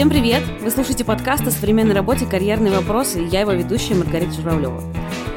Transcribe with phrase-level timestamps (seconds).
[0.00, 0.42] Всем привет!
[0.62, 4.82] Вы слушаете подкаст о современной работе «Карьерные вопросы» и я его ведущая Маргарита Журавлева.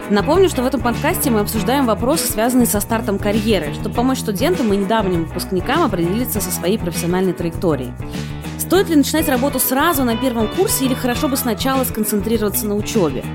[0.10, 4.72] Напомню, что в этом подкасте мы обсуждаем вопросы, связанные со стартом карьеры, чтобы помочь студентам
[4.72, 7.92] и недавним выпускникам определиться со своей профессиональной траекторией.
[8.58, 13.26] Стоит ли начинать работу сразу на первом курсе или хорошо бы сначала сконцентрироваться на учебе?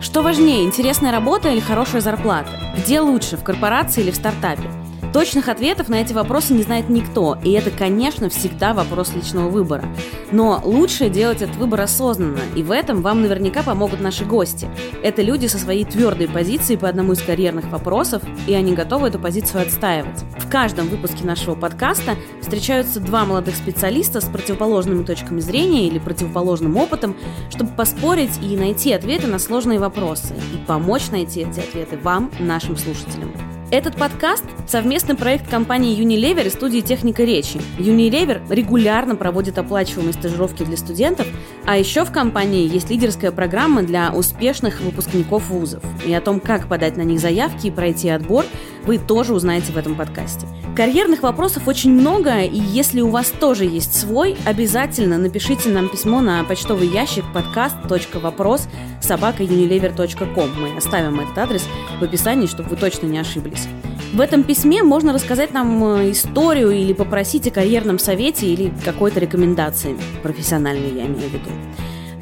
[0.00, 2.50] Что важнее, интересная работа или хорошая зарплата?
[2.78, 4.70] Где лучше, в корпорации или в стартапе?
[5.16, 9.82] Точных ответов на эти вопросы не знает никто, и это, конечно, всегда вопрос личного выбора.
[10.30, 14.68] Но лучше делать этот выбор осознанно, и в этом вам наверняка помогут наши гости.
[15.02, 19.18] Это люди со своей твердой позицией по одному из карьерных вопросов, и они готовы эту
[19.18, 20.22] позицию отстаивать.
[20.38, 26.76] В каждом выпуске нашего подкаста встречаются два молодых специалиста с противоположными точками зрения или противоположным
[26.76, 27.16] опытом,
[27.48, 32.76] чтобы поспорить и найти ответы на сложные вопросы, и помочь найти эти ответы вам, нашим
[32.76, 33.32] слушателям.
[33.72, 37.60] Этот подкаст– совместный проект компании Unilever и студии «Техника речи».
[37.78, 41.26] Unilever регулярно проводит оплачиваемые стажировки для студентов,
[41.66, 45.82] а еще в компании есть лидерская программа для успешных выпускников вузов.
[46.06, 48.44] И о том, как подать на них заявки и пройти отбор,
[48.86, 50.46] вы тоже узнаете в этом подкасте.
[50.76, 56.20] Карьерных вопросов очень много, и если у вас тоже есть свой, обязательно напишите нам письмо
[56.20, 58.68] на почтовый ящик подкаст.вопрос
[59.02, 60.50] собакаunilever.com.
[60.60, 61.64] Мы оставим этот адрес
[61.98, 63.66] в описании, чтобы вы точно не ошиблись.
[64.12, 69.20] В этом письме можно рассказать нам э, историю или попросить о карьерном совете или какой-то
[69.20, 71.50] рекомендации, профессиональной я имею в виду.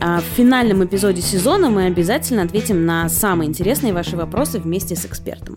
[0.01, 5.05] А в финальном эпизоде сезона мы обязательно ответим на самые интересные ваши вопросы вместе с
[5.07, 5.57] экспертом.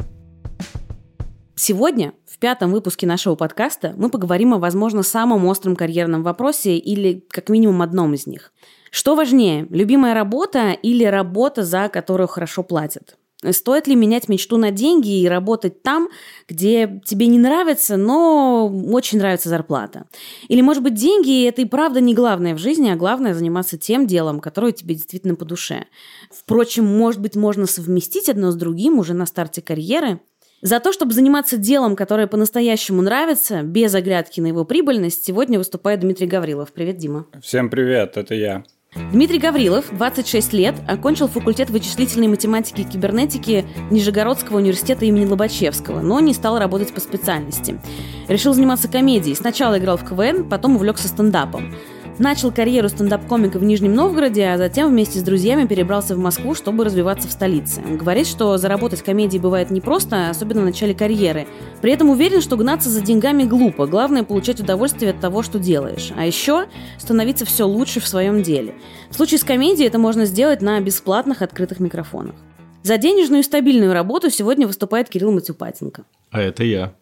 [1.60, 7.26] Сегодня, в пятом выпуске нашего подкаста, мы поговорим о, возможно, самом остром карьерном вопросе или
[7.32, 8.54] как минимум одном из них.
[8.92, 13.18] Что важнее, любимая работа или работа, за которую хорошо платят?
[13.50, 16.10] Стоит ли менять мечту на деньги и работать там,
[16.48, 20.06] где тебе не нравится, но очень нравится зарплата?
[20.50, 24.06] Или, может быть, деньги– это и правда не главное в жизни, а главное– заниматься тем
[24.06, 25.86] делом, которое тебе действительно по душе?
[26.30, 30.20] Впрочем, может быть, можно совместить одно с другим уже на старте карьеры–
[30.62, 36.00] за то, чтобы заниматься делом, которое по-настоящему нравится, без оглядки на его прибыльность, сегодня выступает
[36.00, 36.74] Дмитрий Гаврилов.
[36.74, 37.28] Привет, Дима.
[37.42, 38.64] Всем привет, это я.
[39.12, 46.20] Дмитрий Гаврилов, 26 лет, окончил факультет вычислительной математики и кибернетики Нижегородского университета имени Лобачевского, но
[46.20, 47.80] не стал работать по специальности.
[48.28, 49.36] Решил заниматься комедией.
[49.36, 51.76] Сначала играл в КВН, потом увлекся стендапом.
[52.20, 56.84] Начал карьеру стендап-комика в Нижнем Новгороде, а затем вместе с друзьями перебрался в Москву, чтобы
[56.84, 57.80] развиваться в столице.
[57.82, 61.48] Говорит, что заработать комедии бывает непросто, особенно в начале карьеры.
[61.80, 63.86] При этом уверен, что гнаться за деньгами глупо.
[63.86, 66.12] Главное– получать удовольствие от того, что делаешь.
[66.18, 66.66] А еще
[66.98, 68.74] становиться все лучше в своем деле.
[69.12, 72.34] В случае с комедией это можно сделать на бесплатных открытых микрофонах.
[72.82, 76.04] За денежную и стабильную работу сегодня выступает Кирилл Матюпатенко.
[76.32, 76.94] А это я.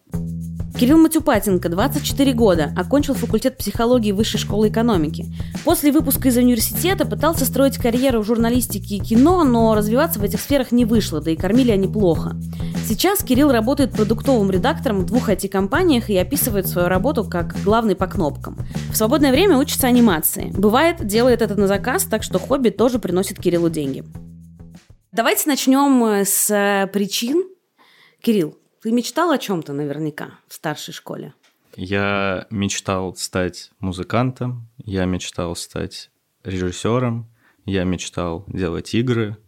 [0.78, 5.24] Кирилл Матюпатенко, 24 года, окончил факультет психологии Высшей школы экономики.
[5.64, 10.38] После выпуска из университета пытался строить карьеру в журналистике и кино, но развиваться в этих
[10.38, 12.36] сферах не вышло, да и кормили они плохо.
[12.86, 18.06] Сейчас Кирилл работает продуктовым редактором в двух IT-компаниях и описывает свою работу как главный по
[18.06, 18.58] кнопкам.
[18.92, 20.52] В свободное время учится анимации.
[20.54, 24.04] Бывает, делает это на заказ, так что хобби тоже приносит Кириллу деньги.
[25.10, 27.44] Давайте начнем с э, причин.
[28.20, 31.34] Кирилл, ты мечтал о чем-то наверняка в старшей школе?
[31.74, 36.12] Я мечтал стать музыкантом, я мечтал стать
[36.44, 37.28] режиссером,
[37.64, 39.38] я мечтал делать игры,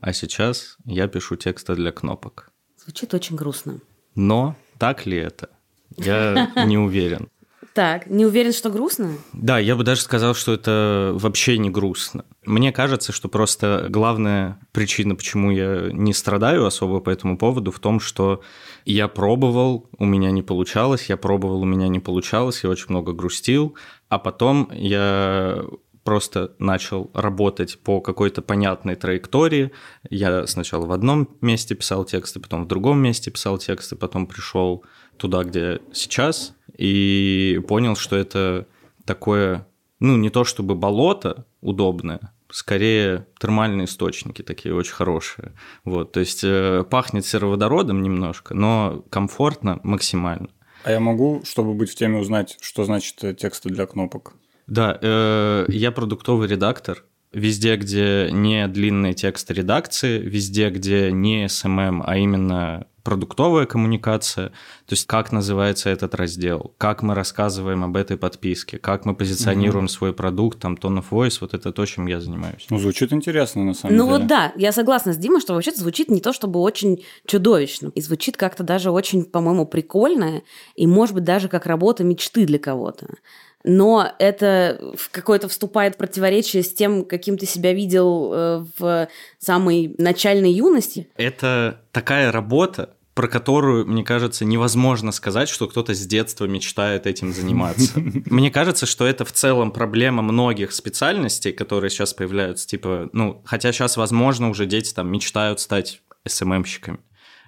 [0.00, 2.50] а сейчас я пишу тексты для кнопок.
[2.82, 3.78] Звучит очень грустно.
[4.16, 5.50] Но так ли это?
[5.96, 7.30] Я не уверен.
[7.80, 9.12] Так, не уверен, что грустно?
[9.32, 12.26] Да, я бы даже сказал, что это вообще не грустно.
[12.44, 17.78] Мне кажется, что просто главная причина, почему я не страдаю особо по этому поводу, в
[17.78, 18.42] том, что
[18.84, 23.14] я пробовал, у меня не получалось, я пробовал, у меня не получалось, я очень много
[23.14, 23.74] грустил,
[24.10, 25.64] а потом я
[26.04, 29.70] просто начал работать по какой-то понятной траектории.
[30.10, 34.84] Я сначала в одном месте писал тексты, потом в другом месте писал тексты, потом пришел
[35.16, 38.66] туда, где сейчас, и понял, что это
[39.04, 39.66] такое,
[40.00, 45.52] ну, не то чтобы болото удобное, скорее термальные источники такие очень хорошие.
[45.84, 50.48] Вот, то есть э, пахнет сероводородом немножко, но комфортно максимально.
[50.84, 54.32] А я могу, чтобы быть в теме, узнать, что значит э, тексты для кнопок?
[54.66, 57.04] Да, э, я продуктовый редактор.
[57.32, 64.92] Везде, где не длинные тексты редакции, везде, где не SMM, а именно продуктовая коммуникация, то
[64.92, 69.92] есть как называется этот раздел, как мы рассказываем об этой подписке, как мы позиционируем угу.
[69.92, 72.66] свой продукт, там, tone of voice, вот это то, чем я занимаюсь.
[72.70, 74.12] Ну, звучит интересно, на самом ну, деле.
[74.12, 77.90] Ну вот да, я согласна с Димой, что вообще звучит не то чтобы очень чудовищно,
[77.96, 80.42] и звучит как-то даже очень, по-моему, прикольно,
[80.76, 83.08] и, может быть, даже как работа мечты для кого-то.
[83.64, 89.08] но это в какое-то вступает в противоречие с тем, каким ты себя видел э, в
[89.38, 91.08] самой начальной юности.
[91.16, 97.34] Это такая работа, про которую, мне кажется, невозможно сказать, что кто-то с детства мечтает этим
[97.34, 97.92] заниматься.
[98.00, 103.72] Мне кажется, что это в целом проблема многих специальностей, которые сейчас появляются, типа, ну, хотя
[103.72, 107.00] сейчас, возможно, уже дети там мечтают стать СММщиками.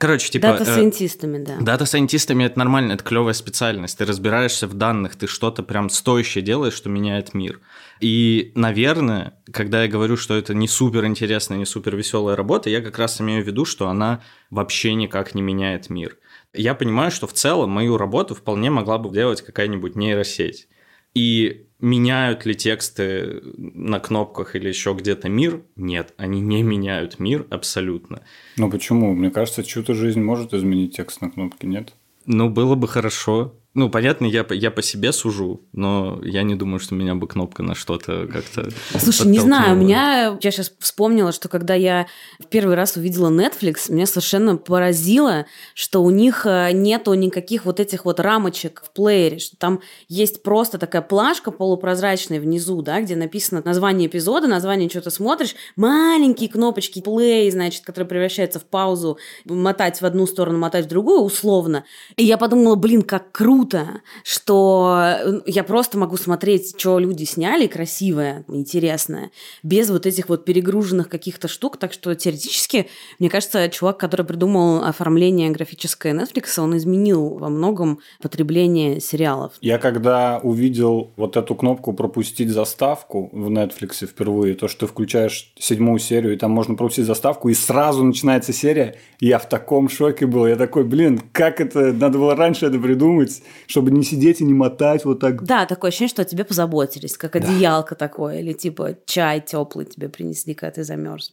[0.02, 0.48] Короче, типа...
[0.48, 1.56] Дата-сайентистами, э, да.
[1.60, 3.96] Дата-сайентистами это нормально, это клевая специальность.
[3.96, 7.60] Ты разбираешься в данных, ты что-то прям стоящее делаешь, что меняет мир.
[8.00, 12.80] И, наверное, когда я говорю, что это не супер интересная, не супер веселая работа, я
[12.80, 16.18] как раз имею в виду, что она вообще никак не меняет мир.
[16.52, 20.66] Я понимаю, что в целом мою работу вполне могла бы делать какая-нибудь нейросеть.
[21.14, 25.62] И меняют ли тексты на кнопках или еще где-то мир?
[25.76, 28.22] Нет, они не меняют мир абсолютно.
[28.56, 29.14] Ну почему?
[29.14, 31.92] Мне кажется, чью-то жизнь может изменить текст на кнопке, нет?
[32.24, 33.54] Ну, было бы хорошо.
[33.74, 37.62] Ну, понятно, я, я по себе сужу, но я не думаю, что меня бы кнопка
[37.62, 40.38] на что-то как-то Слушай, не знаю, у меня...
[40.42, 42.06] Я сейчас вспомнила, что когда я
[42.38, 47.80] в первый раз увидела Netflix, меня совершенно поразило, что у них э, нету никаких вот
[47.80, 53.16] этих вот рамочек в плеере, что там есть просто такая плашка полупрозрачная внизу, да, где
[53.16, 59.16] написано название эпизода, название что-то смотришь, маленькие кнопочки play, значит, которые превращаются в паузу,
[59.46, 61.84] мотать в одну сторону, мотать в другую, условно.
[62.16, 67.68] И я подумала, блин, как круто круто, что я просто могу смотреть, что люди сняли
[67.68, 69.30] красивое, интересное,
[69.62, 71.76] без вот этих вот перегруженных каких-то штук.
[71.76, 72.88] Так что теоретически,
[73.20, 79.52] мне кажется, чувак, который придумал оформление графическое Netflix, он изменил во многом потребление сериалов.
[79.60, 85.52] Я когда увидел вот эту кнопку «Пропустить заставку» в Netflix впервые, то, что ты включаешь
[85.58, 90.26] седьмую серию, и там можно пропустить заставку, и сразу начинается серия, я в таком шоке
[90.26, 90.46] был.
[90.48, 94.54] Я такой, блин, как это, надо было раньше это придумать чтобы не сидеть и не
[94.54, 95.42] мотать вот так.
[95.44, 98.06] Да, такое ощущение, что о тебе позаботились, как одеялко да.
[98.06, 101.32] такое, или типа чай теплый тебе принесли, когда ты замерз.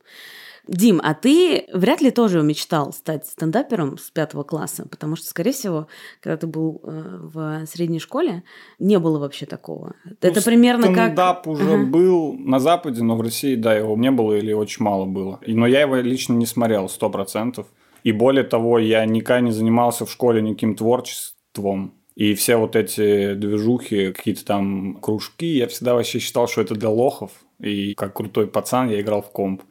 [0.69, 5.51] Дим, а ты вряд ли тоже мечтал стать стендапером с пятого класса, потому что, скорее
[5.51, 5.88] всего,
[6.21, 8.44] когда ты был э, в средней школе,
[8.77, 9.95] не было вообще такого.
[10.06, 11.06] Ну, Это примерно стендап как...
[11.06, 11.86] Стендап уже uh-huh.
[11.86, 15.39] был на Западе, но в России, да, его не было или очень мало было.
[15.48, 17.66] Но я его лично не смотрел, сто процентов.
[18.04, 21.95] И более того, я никогда не занимался в школе никаким творчеством.
[22.19, 26.89] И все вот эти движухи, какие-то там кружки, я всегда вообще считал, что это для
[26.89, 27.31] лохов.
[27.62, 29.62] И как крутой пацан я играл в комп.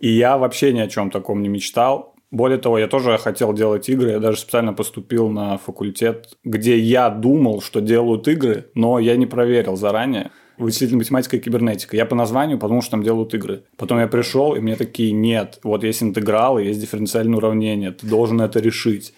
[0.00, 2.14] И я вообще ни о чем таком не мечтал.
[2.30, 4.12] Более того, я тоже хотел делать игры.
[4.12, 9.26] Я даже специально поступил на факультет, где я думал, что делают игры, но я не
[9.26, 10.30] проверил заранее.
[10.56, 11.94] Вычислительная математика и кибернетика.
[11.94, 13.64] Я по названию подумал, что там делают игры.
[13.76, 18.40] Потом я пришел, и мне такие, нет, вот есть интегралы, есть дифференциальное уравнение, ты должен
[18.40, 19.12] это решить.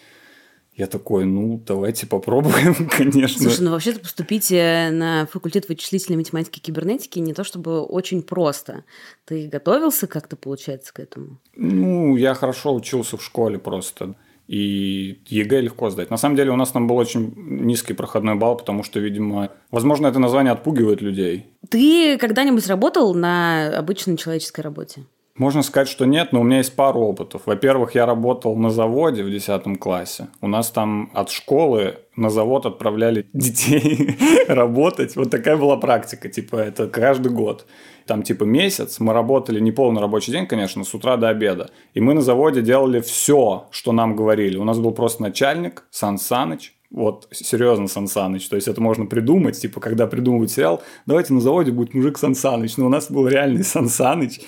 [0.81, 3.43] Я такой, ну, давайте попробуем, конечно.
[3.43, 8.23] Слушай, ну вообще-то поступить э, на факультет вычислительной математики и кибернетики не то чтобы очень
[8.23, 8.85] просто.
[9.27, 11.39] Ты готовился как-то, получается, к этому?
[11.55, 14.15] Ну, я хорошо учился в школе просто.
[14.49, 16.09] И ЕГЭ легко сдать.
[16.09, 20.07] На самом деле у нас там был очень низкий проходной балл, потому что, видимо, возможно,
[20.07, 21.45] это название отпугивает людей.
[21.69, 25.05] Ты когда-нибудь работал на обычной человеческой работе?
[25.41, 27.47] Можно сказать, что нет, но у меня есть пару опытов.
[27.47, 30.29] Во-первых, я работал на заводе в 10 классе.
[30.43, 35.17] У нас там от школы на завод отправляли детей работать.
[35.17, 37.65] Вот такая была практика, типа это каждый год.
[38.05, 41.71] Там типа месяц мы работали не полный рабочий день, конечно, с утра до обеда.
[41.95, 44.59] И мы на заводе делали все, что нам говорили.
[44.59, 48.47] У нас был просто начальник, Сан Саныч, вот, серьезно, Сан Саныч.
[48.47, 52.35] То есть, это можно придумать, типа, когда придумывают сериал, давайте на заводе будет мужик Сан
[52.35, 52.77] Саныч.
[52.77, 54.41] Но у нас был реальный Сан Саныч.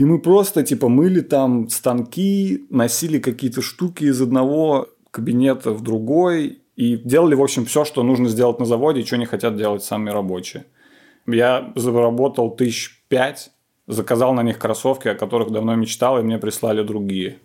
[0.00, 6.62] И мы просто типа мыли там станки, носили какие-то штуки из одного кабинета в другой
[6.74, 9.84] и делали, в общем, все, что нужно сделать на заводе, и что не хотят делать
[9.84, 10.64] сами рабочие.
[11.26, 13.50] Я заработал тысяч пять,
[13.86, 17.36] заказал на них кроссовки, о которых давно мечтал, и мне прислали другие.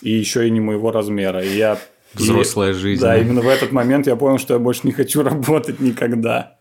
[0.00, 1.44] И еще и не моего размера.
[1.44, 1.78] И я
[2.14, 3.02] Взрослая жизнь.
[3.02, 6.56] Да, именно в этот момент я понял, что я больше не хочу работать никогда.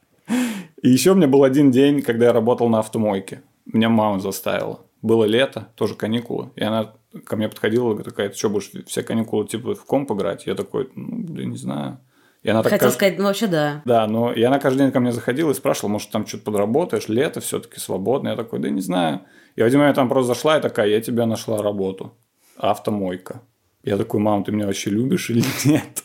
[0.81, 3.43] И еще у меня был один день, когда я работал на автомойке.
[3.65, 6.93] Меня мама заставила было лето, тоже каникулы, и она
[7.25, 10.45] ко мне подходила, такая, ты что, будешь все каникулы типа в комп играть?
[10.45, 11.99] Я такой, ну, блин, не знаю.
[12.43, 13.81] И она Хотел так, сказать, ну вообще да.
[13.85, 17.07] Да, но и она каждый день ко мне заходила и спрашивала, может, там что-то подработаешь,
[17.07, 18.29] лето все-таки свободно.
[18.29, 19.21] Я такой, да не знаю.
[19.55, 22.13] И в один момент там просто зашла и такая, я тебе нашла работу.
[22.57, 23.41] Автомойка.
[23.83, 26.03] Я такой, мам, ты меня вообще любишь или нет?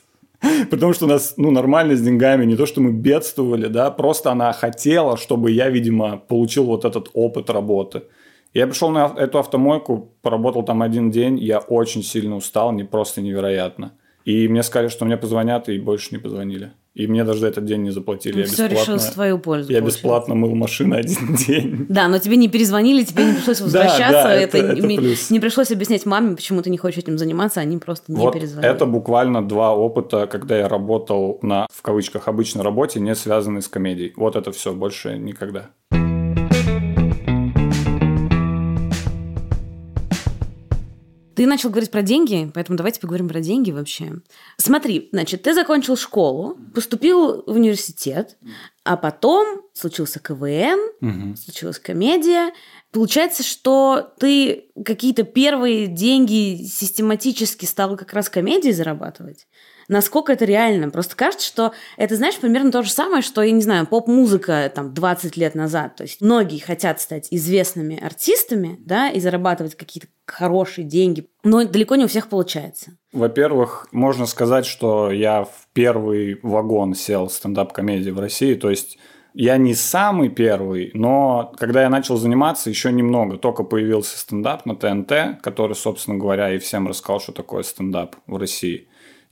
[0.70, 4.32] Потому что у нас, ну, нормально с деньгами, не то, что мы бедствовали, да, просто
[4.32, 8.04] она хотела, чтобы я, видимо, получил вот этот опыт работы.
[8.52, 13.20] Я пришел на эту автомойку, поработал там один день, я очень сильно устал, не просто
[13.20, 13.92] невероятно.
[14.24, 16.72] И мне сказали, что мне позвонят, и больше не позвонили.
[16.92, 18.34] И мне даже за этот день не заплатили.
[18.34, 19.70] Ну, я все решилось в твою пользу.
[19.72, 19.98] я получается.
[19.98, 21.86] бесплатно мыл машину один день.
[21.88, 24.12] Да, но тебе не перезвонили, тебе не пришлось Да, возвращаться.
[24.24, 25.30] да, это, это- это не, плюс.
[25.30, 28.72] не пришлось объяснять маме, почему ты не хочешь этим заниматься, они просто не вот перезвонили.
[28.74, 33.68] это буквально два опыта, когда я работал на, в кавычках, обычной работе, не связанной с
[33.68, 34.12] комедией.
[34.16, 35.70] Вот это все, больше никогда.
[41.40, 44.12] Ты начал говорить про деньги, поэтому давайте поговорим про деньги вообще.
[44.58, 48.36] Смотри, значит, ты закончил школу, поступил в университет,
[48.84, 51.36] а потом случился КВН, Мгм.
[51.36, 52.52] случилась комедия.
[52.92, 59.46] Получается, что ты какие-то первые деньги систематически стал как раз комедией зарабатывать?
[59.90, 60.88] Насколько это реально?
[60.88, 64.94] Просто кажется, что это, знаешь, примерно то же самое, что, я не знаю, поп-музыка там
[64.94, 65.96] 20 лет назад.
[65.96, 71.96] То есть многие хотят стать известными артистами, да, и зарабатывать какие-то хорошие деньги, но далеко
[71.96, 72.92] не у всех получается.
[73.12, 78.54] Во-первых, можно сказать, что я в первый вагон сел стендап-комедии в России.
[78.54, 78.96] То есть
[79.34, 83.38] я не самый первый, но когда я начал заниматься, еще немного.
[83.38, 88.36] Только появился стендап на ТНТ, который, собственно говоря, и всем рассказал, что такое стендап в
[88.36, 88.86] России.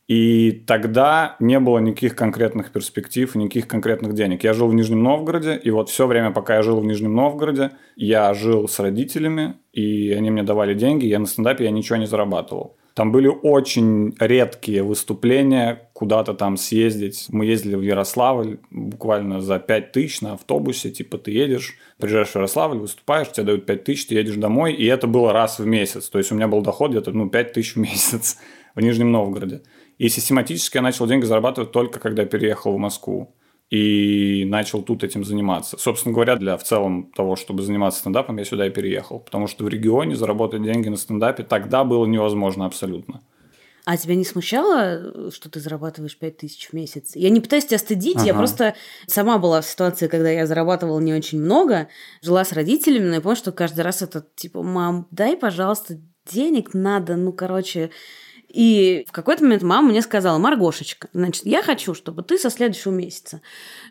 [0.09, 4.43] И тогда не было никаких конкретных перспектив, никаких конкретных денег.
[4.43, 7.73] Я жил в Нижнем Новгороде, и вот все время, пока я жил в Нижнем Новгороде,
[7.95, 12.07] я жил с родителями, и они мне давали деньги, я на стендапе я ничего не
[12.07, 12.79] зарабатывал.
[12.99, 17.27] Там были очень редкие выступления, куда-то там съездить.
[17.29, 20.91] Мы ездили в Ярославль буквально за 5 тысяч на автобусе.
[20.91, 24.73] Типа ты едешь, приезжаешь в Ярославль, выступаешь, тебе дают 5 тысяч, ты едешь домой.
[24.73, 26.09] И это было раз в месяц.
[26.09, 28.39] То есть у меня был доход где-то ну, 5 тысяч в месяц
[28.75, 29.63] в Нижнем Новгороде.
[29.99, 33.35] И систематически я начал деньги зарабатывать только когда переехал в Москву
[33.69, 35.77] и начал тут этим заниматься.
[35.79, 39.19] Собственно говоря, для в целом того, чтобы заниматься стендапом, я сюда и переехал.
[39.19, 43.21] Потому что в регионе заработать деньги на стендапе тогда было невозможно абсолютно.
[43.85, 47.17] А тебя не смущало, что ты зарабатываешь 5 тысяч в месяц?
[47.17, 48.39] Я не пытаюсь тебя стыдить, я Ага.
[48.39, 48.75] просто
[49.07, 51.89] сама была в ситуации, когда я зарабатывала не очень много,
[52.23, 55.99] жила с родителями, но я поняла, что каждый раз это типа, мам, дай, пожалуйста,
[56.31, 57.91] денег надо, ну, короче...
[58.49, 62.93] И в какой-то момент мама мне сказала, Маргошечка, значит, я хочу, чтобы ты со следующего
[62.93, 63.43] месяца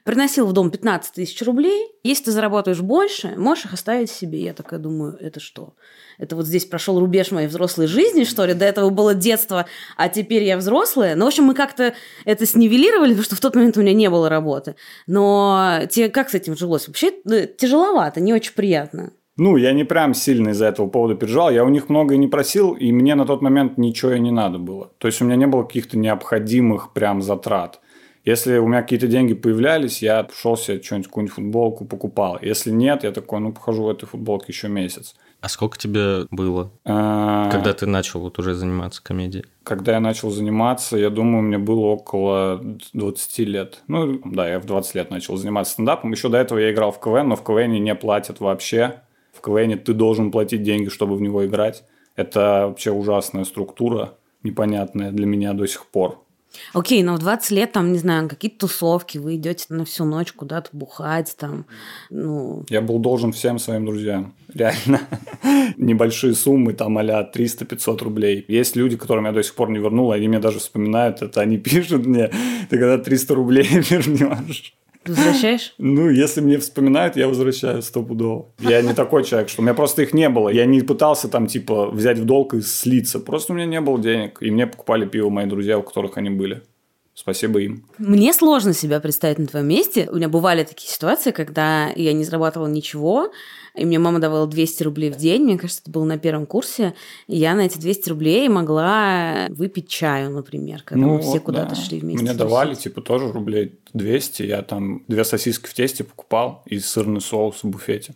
[0.04, 1.92] приносил в дом 15 тысяч рублей.
[2.04, 4.42] Если ты заработаешь больше, можешь их оставить себе.
[4.42, 5.76] Я такая думаю, это что?
[6.18, 8.56] Это вот здесь прошел рубеж моей взрослой жизни, что ли?
[8.56, 11.16] До этого было детство, а теперь я взрослая.
[11.16, 11.94] Ну, в общем, мы как-то
[12.26, 14.76] это снивелировали, потому что в тот момент у меня не было работы.
[15.06, 16.88] Но тебе как с этим жилось?
[16.88, 19.12] Вообще э, тяжеловато, не очень приятно.
[19.38, 21.52] Ну, я не прям сильно из-за этого повода переживал.
[21.52, 24.32] Я у них много и не просил, и мне на тот момент ничего и не
[24.32, 24.92] надо было.
[24.98, 27.80] То есть у меня не было каких-то необходимых прям затрат.
[28.26, 32.38] Если у меня какие-то деньги появлялись, я шел себе что-нибудь, какую-нибудь футболку покупал.
[32.42, 35.16] Если нет, я такой, ну, похожу в этой футболке еще месяц.
[35.40, 39.46] А сколько тебе было, А, когда ты начал вот уже заниматься комедией?
[39.64, 42.60] Когда я начал заниматься, я думаю, мне было около
[42.92, 43.84] 20 лет.
[43.88, 46.12] Ну, да, я в 20 лет начал заниматься стендапом.
[46.12, 49.04] Еще до этого я играл в КВН, но в КВН не платят вообще.
[49.38, 51.84] В КВН ты должен платить деньги, чтобы в него играть.
[52.16, 56.24] Это вообще ужасная структура, непонятная для меня до сих пор.
[56.74, 60.32] Окей, но в 20 лет, там, не знаю, какие-то тусовки, вы идете на всю ночь
[60.32, 61.66] куда-то бухать, там,
[62.10, 62.64] ну...
[62.70, 64.34] Я был должен всем своим друзьям.
[64.54, 65.02] Реально.
[65.78, 68.46] Небольшие суммы, там, а 300-500 рублей.
[68.48, 71.58] Есть люди, которым я до сих пор не вернул, они мне даже вспоминают это, они
[71.58, 72.32] пишут мне,
[72.70, 74.74] ты когда 300 рублей вернешь.
[75.08, 75.74] Возвращаешь?
[75.78, 78.50] Ну, если мне вспоминают, я возвращаю стопудово.
[78.60, 80.50] Я не такой человек, что у меня просто их не было.
[80.50, 83.20] Я не пытался там, типа, взять в долг и слиться.
[83.20, 84.38] Просто у меня не было денег.
[84.42, 86.64] И мне покупали пиво мои друзья, у которых они были.
[87.20, 87.84] Спасибо им.
[87.98, 90.08] Мне сложно себя представить на твоем месте.
[90.12, 93.32] У меня бывали такие ситуации, когда я не зарабатывала ничего,
[93.78, 95.44] и мне мама давала 200 рублей в день.
[95.44, 96.94] Мне кажется, это было на первом курсе.
[97.28, 101.44] И я на эти 200 рублей могла выпить чаю, например, когда мы все Ну вот,
[101.44, 101.82] куда-то да.
[101.82, 102.24] шли вместе.
[102.24, 104.44] Мне давали, типа, тоже рублей 200.
[104.44, 108.16] Я там две сосиски в тесте покупал и сырный соус в буфете.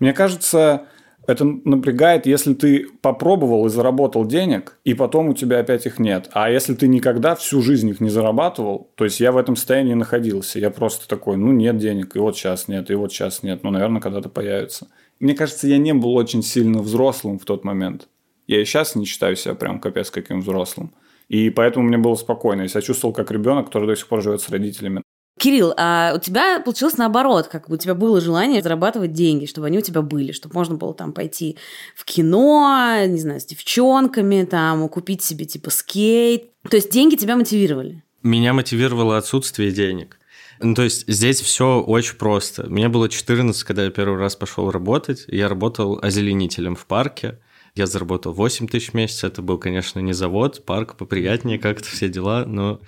[0.00, 0.86] Мне кажется,
[1.26, 6.28] это напрягает, если ты попробовал и заработал денег, и потом у тебя опять их нет.
[6.32, 9.94] А если ты никогда всю жизнь их не зарабатывал, то есть я в этом состоянии
[9.94, 10.58] находился.
[10.58, 13.62] Я просто такой, ну нет денег, и вот сейчас нет, и вот сейчас нет.
[13.62, 14.88] Ну, наверное, когда-то появится.
[15.20, 18.08] Мне кажется, я не был очень сильно взрослым в тот момент.
[18.46, 20.92] Я и сейчас не считаю себя прям капец каким взрослым.
[21.28, 22.62] И поэтому мне было спокойно.
[22.62, 25.02] Я себя чувствовал как ребенок, который до сих пор живет с родителями.
[25.38, 29.66] Кирилл, а у тебя получилось наоборот, как бы у тебя было желание зарабатывать деньги, чтобы
[29.66, 31.56] они у тебя были, чтобы можно было там пойти
[31.96, 36.50] в кино, не знаю, с девчонками, там, купить себе типа скейт.
[36.68, 38.04] То есть деньги тебя мотивировали.
[38.22, 40.18] Меня мотивировало отсутствие денег.
[40.60, 42.70] Ну, то есть здесь все очень просто.
[42.70, 45.24] Мне было 14, когда я первый раз пошел работать.
[45.26, 47.38] Я работал озеленителем в парке.
[47.76, 49.24] Я заработал 8 тысяч в месяц.
[49.24, 52.80] Это был, конечно, не завод, парк поприятнее как-то все дела, но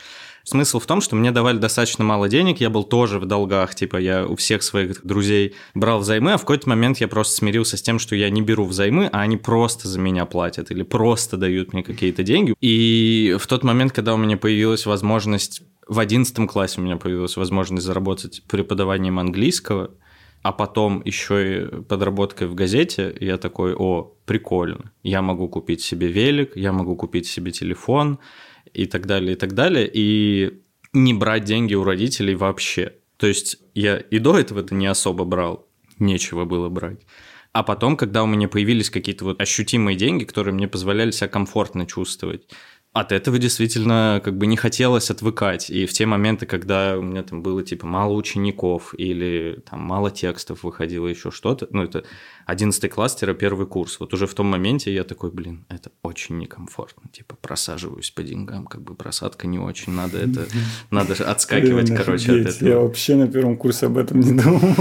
[0.49, 3.97] Смысл в том, что мне давали достаточно мало денег, я был тоже в долгах, типа
[3.97, 7.83] я у всех своих друзей брал взаймы, а в какой-то момент я просто смирился с
[7.83, 11.73] тем, что я не беру взаймы, а они просто за меня платят или просто дают
[11.73, 12.55] мне какие-то деньги.
[12.61, 17.37] И в тот момент, когда у меня появилась возможность в одиннадцатом классе у меня появилась
[17.37, 19.91] возможность заработать преподаванием английского,
[20.47, 26.07] а потом еще и подработкой в газете, я такой, о, прикольно, я могу купить себе
[26.07, 28.21] велик, я могу купить себе телефон
[28.73, 30.63] и так далее, и так далее, и
[30.93, 32.93] не брать деньги у родителей вообще.
[33.17, 35.67] То есть я и до этого это не особо брал,
[35.99, 37.01] нечего было брать.
[37.53, 41.87] А потом, когда у меня появились какие-то вот ощутимые деньги, которые мне позволяли себя комфортно
[41.87, 42.47] чувствовать,
[43.01, 45.69] от этого действительно как бы не хотелось отвыкать.
[45.69, 50.11] И в те моменты, когда у меня там было типа мало учеников или там мало
[50.11, 52.05] текстов выходило еще что-то, ну это
[52.47, 57.11] 11 класс первый курс, вот уже в том моменте я такой, блин, это очень некомфортно,
[57.13, 60.47] типа просаживаюсь по деньгам, как бы просадка не очень, надо это,
[60.91, 62.69] надо отскакивать, короче, от этого.
[62.69, 64.75] Я вообще на первом курсе об этом не думал.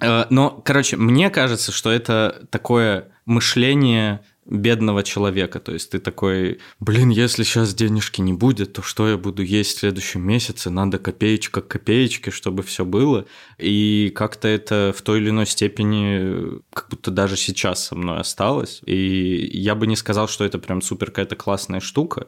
[0.00, 5.60] Э, но, короче, мне кажется, что это такое мышление бедного человека.
[5.60, 9.76] То есть ты такой, блин, если сейчас денежки не будет, то что я буду есть
[9.76, 10.70] в следующем месяце?
[10.70, 13.26] Надо копеечка к копеечке, чтобы все было.
[13.58, 18.82] И как-то это в той или иной степени как будто даже сейчас со мной осталось.
[18.84, 22.26] И я бы не сказал, что это прям супер какая-то классная штука,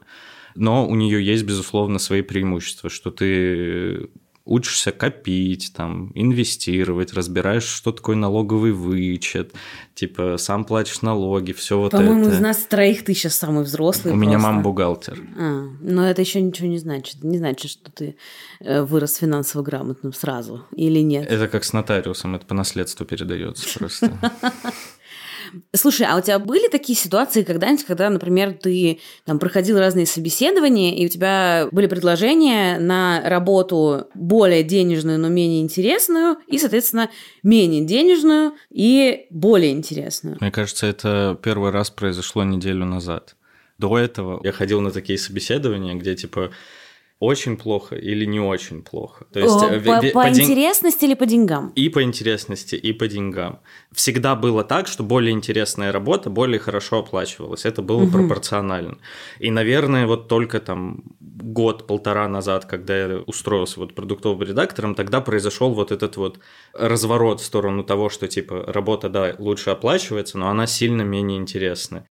[0.55, 4.11] но у нее есть, безусловно, свои преимущества, что ты
[4.45, 9.53] учишься копить, там, инвестировать, разбираешь, что такое налоговый вычет,
[9.95, 12.37] типа, сам платишь налоги, все вот По-моему, это.
[12.37, 14.13] из нас троих ты сейчас самый взрослый.
[14.13, 14.49] У меня просто.
[14.49, 15.21] мама бухгалтер.
[15.37, 17.23] А, но это еще ничего не значит.
[17.23, 18.17] Не значит, что ты
[18.61, 21.27] э, вырос финансово грамотным сразу или нет.
[21.31, 24.19] Это как с нотариусом, это по наследству передается просто.
[25.75, 30.94] Слушай, а у тебя были такие ситуации когда-нибудь, когда, например, ты там проходил разные собеседования,
[30.94, 37.11] и у тебя были предложения на работу более денежную, но менее интересную, и, соответственно,
[37.42, 40.38] менее денежную и более интересную?
[40.41, 43.36] Мне кажется, это первый раз произошло неделю назад.
[43.78, 46.52] До этого я ходил на такие собеседования, где типа
[47.23, 49.26] очень плохо или не очень плохо.
[49.32, 51.11] То есть, О, э, по, по, по интересности день...
[51.11, 51.73] или по деньгам?
[51.76, 53.61] И по интересности, и по деньгам.
[53.93, 57.65] Всегда было так, что более интересная работа более хорошо оплачивалась.
[57.65, 58.11] Это было угу.
[58.11, 58.99] пропорционально.
[59.39, 65.73] И, наверное, вот только там год-полтора назад, когда я устроился вот продуктовым редактором, тогда произошел
[65.75, 66.41] вот этот вот
[66.73, 72.08] разворот в сторону того, что типа работа, да, лучше оплачивается, но она сильно менее интересная.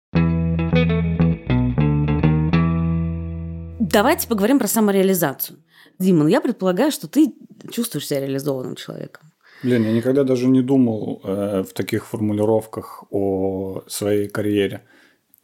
[3.92, 5.58] Давайте поговорим про самореализацию.
[5.98, 7.34] Дима, ну я предполагаю, что ты
[7.72, 9.30] чувствуешь себя реализованным человеком.
[9.62, 14.82] Блин, я никогда даже не думал э, в таких формулировках о своей карьере.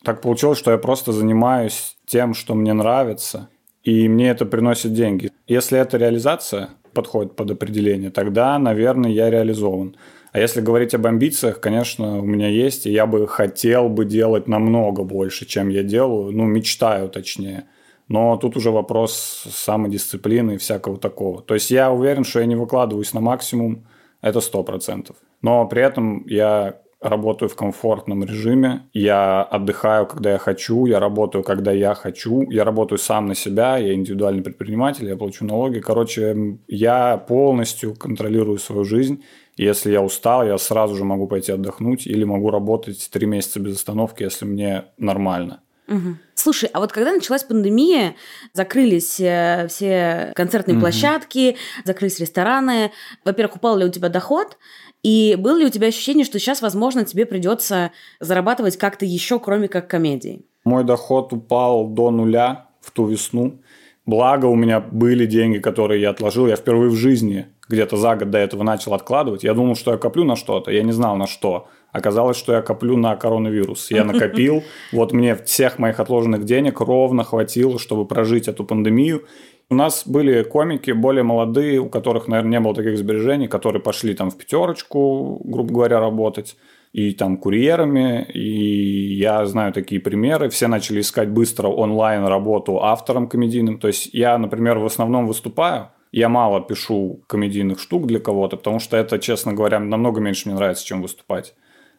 [0.05, 3.49] Так получилось, что я просто занимаюсь тем, что мне нравится,
[3.83, 5.31] и мне это приносит деньги.
[5.49, 9.97] Если эта реализация подходит под определение, тогда, наверное, я реализован.
[10.33, 14.49] А если говорить об амбициях, конечно, у меня есть, и я бы хотел бы делать
[14.49, 17.65] намного больше, чем я делаю, ну, мечтаю точнее.
[18.09, 21.43] Но тут уже вопрос самодисциплины и всякого такого.
[21.43, 23.87] То есть я уверен, что я не выкладываюсь на максимум,
[24.21, 25.15] это 100%.
[25.43, 31.45] Но при этом я работаю в комфортном режиме, я отдыхаю, когда я хочу, я работаю,
[31.45, 35.81] когда я хочу, я работаю сам на себя, я индивидуальный предприниматель, я плачу налоги.
[35.81, 39.23] Короче, я полностью контролирую свою жизнь.
[39.57, 43.77] Если я устал, я сразу же могу пойти отдохнуть или могу работать три месяца без
[43.77, 45.61] остановки, если мне нормально.
[45.89, 46.17] Угу.
[46.35, 48.15] Слушай, а вот когда началась пандемия,
[48.53, 50.83] закрылись э, все концертные угу.
[50.83, 52.93] площадки, закрылись рестораны.
[53.25, 54.59] Во-первых, упал ли у тебя доход?
[55.03, 59.69] И было ли у тебя ощущение, что сейчас, возможно, тебе придется зарабатывать как-то еще, кроме
[59.69, 60.45] как комедии?
[60.65, 63.61] Мой доход упал до нуля в ту весну.
[64.05, 66.47] Благо, у меня были деньги, которые я отложил.
[66.47, 69.45] Я впервые в жизни где-то за год до этого начал откладывать.
[69.45, 70.71] Я думал, что я коплю на что-то.
[70.71, 71.69] Я не знал, на что.
[71.97, 73.91] Оказалось, что я коплю на коронавирус.
[73.91, 74.63] Я накопил.
[74.93, 79.23] Вот мне всех моих отложенных денег ровно хватило, чтобы прожить эту пандемию.
[79.71, 84.13] У нас были комики более молодые, у которых, наверное, не было таких сбережений, которые пошли
[84.15, 86.59] там в пятерочку, грубо говоря, работать
[86.93, 90.51] и там курьерами, и я знаю такие примеры.
[90.51, 93.79] Все начали искать быстро онлайн работу автором комедийным.
[93.79, 98.81] То есть я, например, в основном выступаю, я мало пишу комедийных штук для кого-то, потому
[98.81, 101.55] что это, честно говоря, намного меньше мне нравится, чем выступать.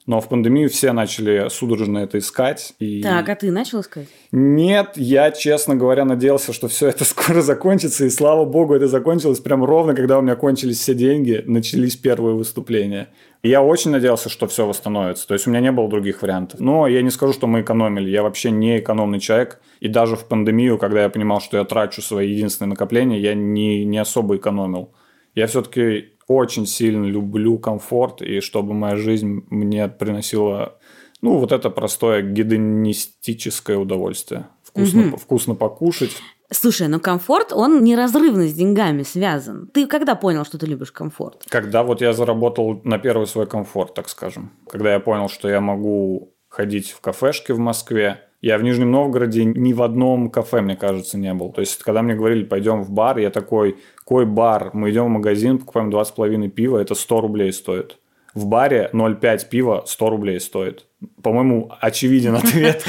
[0.08, 2.74] Но в пандемию все начали судорожно это искать.
[2.80, 3.02] И...
[3.04, 4.08] Так, а ты начал искать?
[4.32, 8.06] Нет, я, честно говоря, надеялся, что все это скоро закончится.
[8.06, 12.36] И слава богу, это закончилось прям ровно, когда у меня кончились все деньги, начались первые
[12.36, 13.10] выступления.
[13.44, 15.28] И я очень надеялся, что все восстановится.
[15.28, 16.62] То есть у меня не было других вариантов.
[16.62, 18.10] Но я не скажу, что мы экономили.
[18.10, 19.60] Я вообще не экономный человек.
[19.82, 23.84] И даже в пандемию, когда я понимал, что я трачу свои единственные накопления, я не,
[23.84, 24.90] не особо экономил.
[25.38, 30.80] Я все-таки очень сильно люблю комфорт, и чтобы моя жизнь мне приносила,
[31.22, 34.48] ну, вот это простое гедонистическое удовольствие.
[34.64, 35.18] Вкусно, угу.
[35.18, 36.10] вкусно покушать.
[36.52, 39.68] Слушай, но комфорт, он неразрывно с деньгами связан.
[39.72, 41.44] Ты когда понял, что ты любишь комфорт?
[41.50, 44.54] Когда вот я заработал на первый свой комфорт, так скажем.
[44.68, 49.44] Когда я понял, что я могу ходить в кафешки в Москве, я в Нижнем Новгороде
[49.44, 51.52] ни в одном кафе, мне кажется, не был.
[51.52, 54.70] То есть, когда мне говорили, пойдем в бар, я такой, какой бар?
[54.74, 57.98] Мы идем в магазин, покупаем 20,5 пива, это 100 рублей стоит.
[58.34, 60.86] В баре 0,5 пива 100 рублей стоит.
[61.22, 62.86] По-моему, очевиден ответ,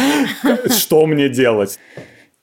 [0.70, 1.80] что мне делать.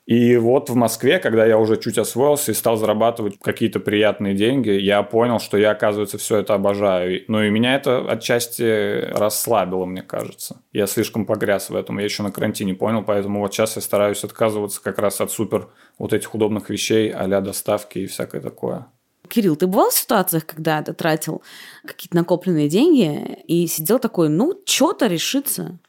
[0.06, 4.70] И вот в Москве, когда я уже чуть освоился и стал зарабатывать какие-то приятные деньги,
[4.70, 7.24] я понял, что я, оказывается, все это обожаю.
[7.28, 10.62] Ну и меня это отчасти расслабило, мне кажется.
[10.74, 11.98] Я слишком погряз в этом.
[11.98, 15.70] Я еще на карантине понял, поэтому вот сейчас я стараюсь отказываться как раз от супер
[15.98, 18.86] вот этих удобных вещей, а доставки и всякое такое.
[19.28, 21.42] Кирилл, ты бывал в ситуациях, когда ты тратил
[21.84, 25.80] какие-то накопленные деньги и сидел такой, ну, что-то решится?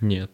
[0.00, 0.30] Нет.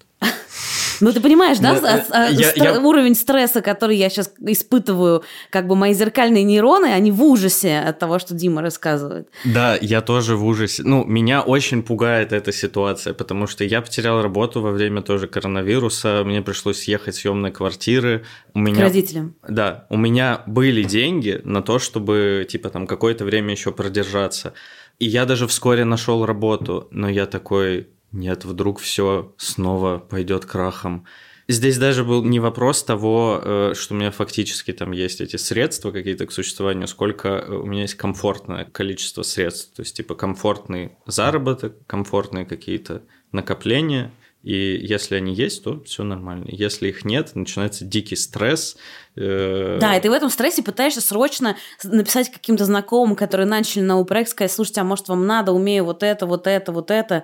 [1.02, 5.74] Ну, ты понимаешь, да, э, а, я, уровень стресса, который я сейчас испытываю, как бы
[5.74, 9.28] мои зеркальные нейроны, они в ужасе от того, что Дима рассказывает.
[9.44, 10.84] Да, я тоже в ужасе.
[10.84, 16.22] Ну, меня очень пугает эта ситуация, потому что я потерял работу во время тоже коронавируса,
[16.24, 18.24] мне пришлось съехать с съемной квартиры.
[18.54, 18.76] У меня...
[18.76, 19.34] К родителям.
[19.48, 24.54] Да, у меня были деньги на то, чтобы, типа, там, какое-то время еще продержаться.
[25.00, 31.06] И я даже вскоре нашел работу, но я такой, нет, вдруг все снова пойдет крахом.
[31.48, 35.90] Здесь даже был не вопрос того, э, что у меня фактически там есть эти средства
[35.90, 39.74] какие-то к существованию, сколько э, у меня есть комфортное количество средств.
[39.74, 44.12] То есть, типа, комфортный заработок, комфортные какие-то накопления–
[44.42, 46.46] и если они есть, то все нормально.
[46.48, 48.76] Если их нет, начинается дикий стресс.
[49.14, 54.04] Э, да, и ты в этом стрессе пытаешься срочно написать каким-то знакомым, которые начали новый
[54.04, 57.22] проект, сказать, слушайте, а может вам надо, умею вот это, вот это, вот это.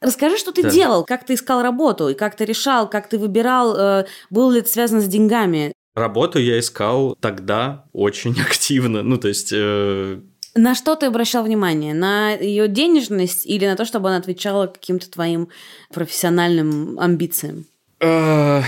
[0.00, 0.70] Расскажи, что ты да.
[0.70, 4.60] делал, как ты искал работу, и как ты решал, как ты выбирал, э, было ли
[4.60, 5.72] это связано с деньгами.
[5.96, 9.02] Работу я искал тогда очень активно.
[9.02, 10.20] Ну, то есть э,
[10.54, 11.94] на что ты обращал внимание?
[11.94, 15.48] На ее денежность или на то, чтобы она отвечала каким-то твоим
[15.92, 17.66] профессиональным амбициям?
[18.00, 18.62] Э,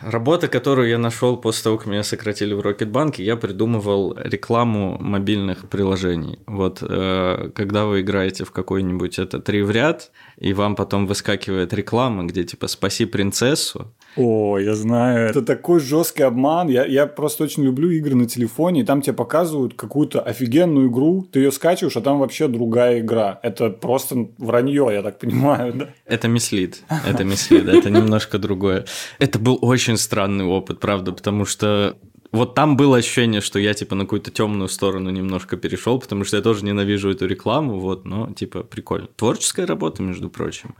[0.00, 5.68] работа, которую я нашел после того, как меня сократили в Рокетбанке, я придумывал рекламу мобильных
[5.68, 6.38] приложений.
[6.46, 11.72] Вот э, когда вы играете в какой-нибудь это три в ряд, и вам потом выскакивает
[11.72, 15.28] реклама, где типа «Спаси принцессу», о, я знаю.
[15.28, 16.68] Это такой жесткий обман.
[16.68, 21.26] Я, я просто очень люблю игры на телефоне, и там тебе показывают какую-то офигенную игру,
[21.30, 23.40] ты ее скачиваешь, а там вообще другая игра.
[23.42, 25.88] Это просто вранье, я так понимаю, да?
[26.06, 26.82] Это мислит.
[27.06, 28.84] Это мислит, это немножко другое.
[29.18, 31.96] Это был очень странный опыт, правда, потому что
[32.34, 36.36] вот там было ощущение, что я типа на какую-то темную сторону немножко перешел, потому что
[36.36, 39.06] я тоже ненавижу эту рекламу, вот, но типа прикольно.
[39.16, 40.74] Творческая работа, между прочим.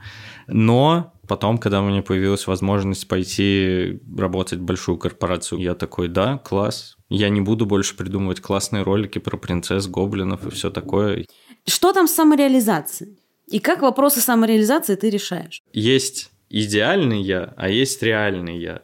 [0.47, 6.37] Но потом, когда у меня появилась возможность пойти работать в большую корпорацию, я такой, да,
[6.37, 6.97] класс.
[7.07, 11.25] Я не буду больше придумывать классные ролики про принцесс, гоблинов и все такое.
[11.65, 13.17] Что там с самореализацией?
[13.47, 15.61] И как вопросы самореализации ты решаешь?
[15.71, 18.81] Есть идеальный я, а есть реальный я.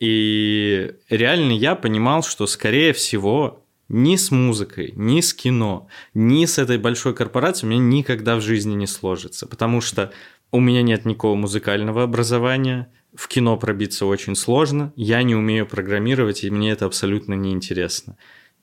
[0.00, 6.58] И реально я понимал, что, скорее всего, ни с музыкой, ни с кино, ни с
[6.58, 10.12] этой большой корпорацией у меня никогда в жизни не сложится, потому что
[10.50, 16.44] у меня нет никакого музыкального образования, в кино пробиться очень сложно, я не умею программировать,
[16.44, 18.16] и мне это абсолютно неинтересно.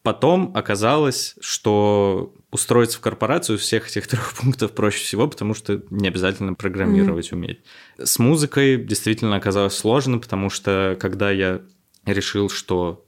[0.03, 6.07] Потом оказалось, что устроиться в корпорацию всех этих трех пунктов проще всего, потому что не
[6.07, 7.35] обязательно программировать mm-hmm.
[7.35, 7.63] уметь.
[7.97, 11.61] С музыкой действительно оказалось сложно, потому что когда я
[12.05, 13.05] решил, что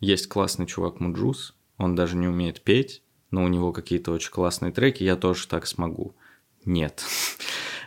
[0.00, 4.72] есть классный чувак Муджус, он даже не умеет петь, но у него какие-то очень классные
[4.72, 6.16] треки, я тоже так смогу.
[6.64, 7.04] Нет.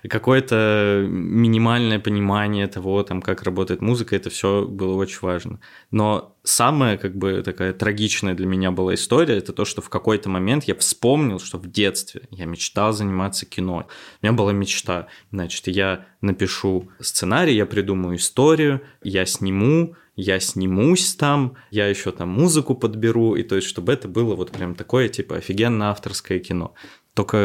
[0.07, 5.59] какое-то минимальное понимание того, там, как работает музыка, это все было очень важно.
[5.91, 10.29] Но самая, как бы, такая трагичная для меня была история, это то, что в какой-то
[10.29, 13.87] момент я вспомнил, что в детстве я мечтал заниматься кино.
[14.21, 21.15] У меня была мечта, значит, я напишу сценарий, я придумаю историю, я сниму, я снимусь
[21.15, 25.09] там, я еще там музыку подберу, и то есть, чтобы это было вот прям такое,
[25.09, 26.73] типа, офигенно авторское кино.
[27.13, 27.37] Только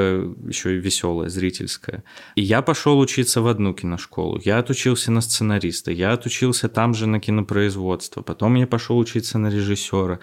[0.46, 2.05] еще и веселая, зрительская.
[2.37, 4.40] И я пошел учиться в одну киношколу.
[4.44, 8.22] Я отучился на сценариста, я отучился там же на кинопроизводство.
[8.22, 10.20] Потом я пошел учиться на режиссера.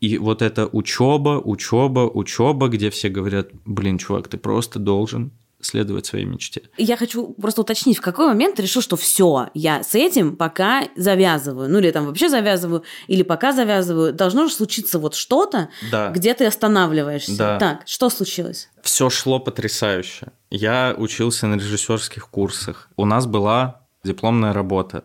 [0.00, 5.32] И вот эта учеба, учеба, учеба, где все говорят, блин, чувак, ты просто должен
[5.64, 6.62] следовать своей мечте.
[6.76, 10.84] Я хочу просто уточнить, в какой момент ты решил, что все, я с этим пока
[10.96, 16.10] завязываю, ну или там вообще завязываю, или пока завязываю, должно же случиться вот что-то, да.
[16.10, 17.36] где ты останавливаешься.
[17.36, 17.58] Да.
[17.58, 18.68] Так, что случилось?
[18.82, 20.28] Все шло потрясающе.
[20.50, 22.90] Я учился на режиссерских курсах.
[22.96, 25.04] У нас была дипломная работа.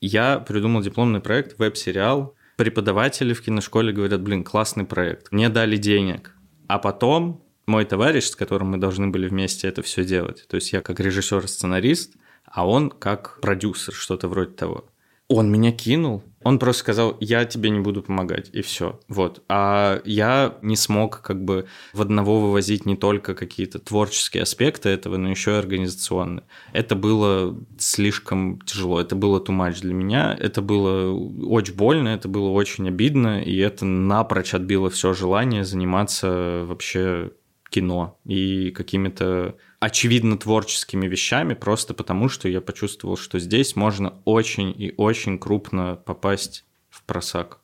[0.00, 2.34] Я придумал дипломный проект, веб-сериал.
[2.56, 5.32] Преподаватели в киношколе говорят, блин, классный проект.
[5.32, 6.34] Мне дали денег.
[6.68, 10.46] А потом мой товарищ, с которым мы должны были вместе это все делать.
[10.48, 14.84] То есть я как режиссер-сценарист, а он как продюсер, что-то вроде того.
[15.28, 16.22] Он меня кинул.
[16.42, 19.00] Он просто сказал, я тебе не буду помогать, и все.
[19.08, 19.42] Вот.
[19.48, 25.16] А я не смог как бы в одного вывозить не только какие-то творческие аспекты этого,
[25.16, 26.44] но еще и организационные.
[26.74, 31.14] Это было слишком тяжело, это было too much для меня, это было
[31.46, 37.30] очень больно, это было очень обидно, и это напрочь отбило все желание заниматься вообще
[37.74, 44.70] кино и какими-то очевидно творческими вещами, просто потому что я почувствовал, что здесь можно очень
[44.70, 47.58] и очень крупно попасть в просак.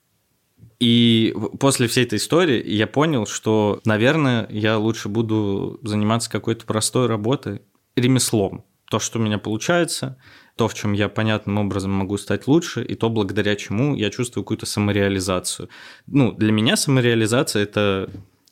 [0.80, 7.06] И после всей этой истории я понял, что, наверное, я лучше буду заниматься какой-то простой
[7.06, 7.62] работой,
[7.94, 8.64] ремеслом.
[8.90, 10.16] То, что у меня получается,
[10.56, 14.42] то, в чем я понятным образом могу стать лучше, и то, благодаря чему я чувствую
[14.42, 15.68] какую-то самореализацию.
[16.08, 18.10] Ну, для меня самореализация– это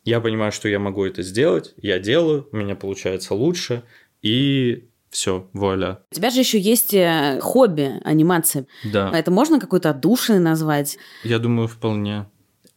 [0.09, 3.83] я понимаю, что я могу это сделать, я делаю, у меня получается лучше,
[4.23, 6.01] и все, вуаля.
[6.11, 8.67] У тебя же еще есть э, хобби анимации.
[8.85, 9.11] Да.
[9.15, 10.99] Это можно какой-то отдушиной назвать?
[11.25, 12.27] Я думаю, вполне.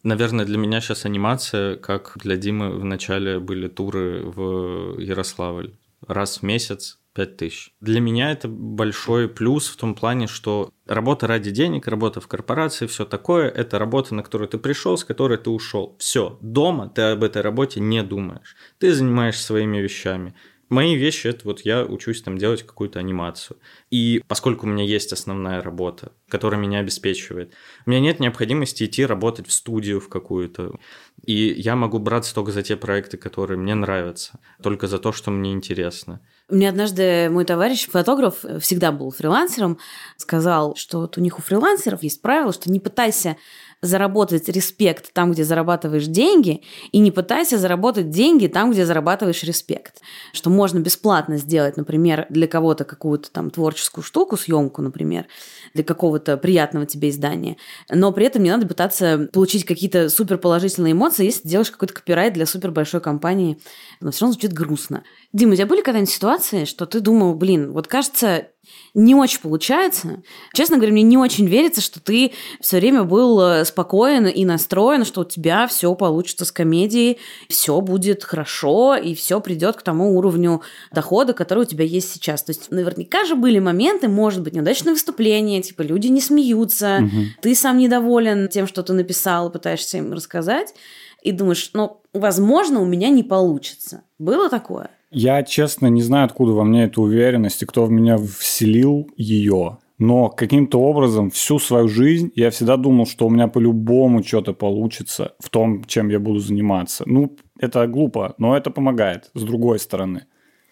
[0.03, 5.73] Наверное, для меня сейчас анимация, как для Димы в начале были туры в Ярославль.
[6.07, 7.73] Раз в месяц 5000.
[7.81, 12.87] Для меня это большой плюс в том плане, что работа ради денег, работа в корпорации,
[12.87, 15.95] все такое, это работа, на которую ты пришел, с которой ты ушел.
[15.99, 18.55] Все, дома ты об этой работе не думаешь.
[18.79, 20.35] Ты занимаешься своими вещами.
[20.71, 23.57] Мои вещи это вот я учусь там делать какую-то анимацию.
[23.89, 27.53] И поскольку у меня есть основная работа, которая меня обеспечивает,
[27.85, 30.79] у меня нет необходимости идти работать в студию в какую-то.
[31.23, 35.29] И я могу браться только за те проекты, которые мне нравятся, только за то, что
[35.29, 36.19] мне интересно.
[36.49, 39.77] Мне однажды мой товарищ, фотограф, всегда был фрилансером,
[40.17, 43.37] сказал, что вот у них у фрилансеров есть правило, что не пытайся
[43.81, 50.01] заработать респект там, где зарабатываешь деньги, и не пытайся заработать деньги там, где зарабатываешь респект.
[50.33, 55.25] Что можно бесплатно сделать, например, для кого-то какую-то там творческую штуку, съемку, например,
[55.73, 57.57] для какого-то приятного тебе издания,
[57.89, 62.33] но при этом не надо пытаться получить какие-то суперположительные эмоции, если ты делаешь какой-то копирайт
[62.33, 63.59] для супер большой компании,
[63.99, 65.03] но все равно звучит грустно.
[65.33, 68.47] Дима, у тебя были когда-нибудь ситуации, что ты думал, блин, вот кажется,
[68.93, 70.21] не очень получается.
[70.53, 75.05] Честно говоря, мне не очень верится, что ты все время был э, спокоен и настроен,
[75.05, 80.17] что у тебя все получится с комедией, все будет хорошо, и все придет к тому
[80.17, 82.43] уровню дохода, который у тебя есть сейчас.
[82.43, 87.25] То есть наверняка же были моменты, может быть, неудачное выступление, типа люди не смеются, угу.
[87.41, 90.73] ты сам недоволен тем, что ты написал, пытаешься им рассказать,
[91.21, 94.03] и думаешь, ну, возможно, у меня не получится.
[94.19, 94.89] Было такое?
[95.11, 99.77] Я, честно, не знаю, откуда во мне эта уверенность и кто в меня вселил ее.
[99.97, 105.35] Но каким-то образом всю свою жизнь я всегда думал, что у меня по-любому что-то получится
[105.39, 107.03] в том, чем я буду заниматься.
[107.05, 110.25] Ну, это глупо, но это помогает, с другой стороны.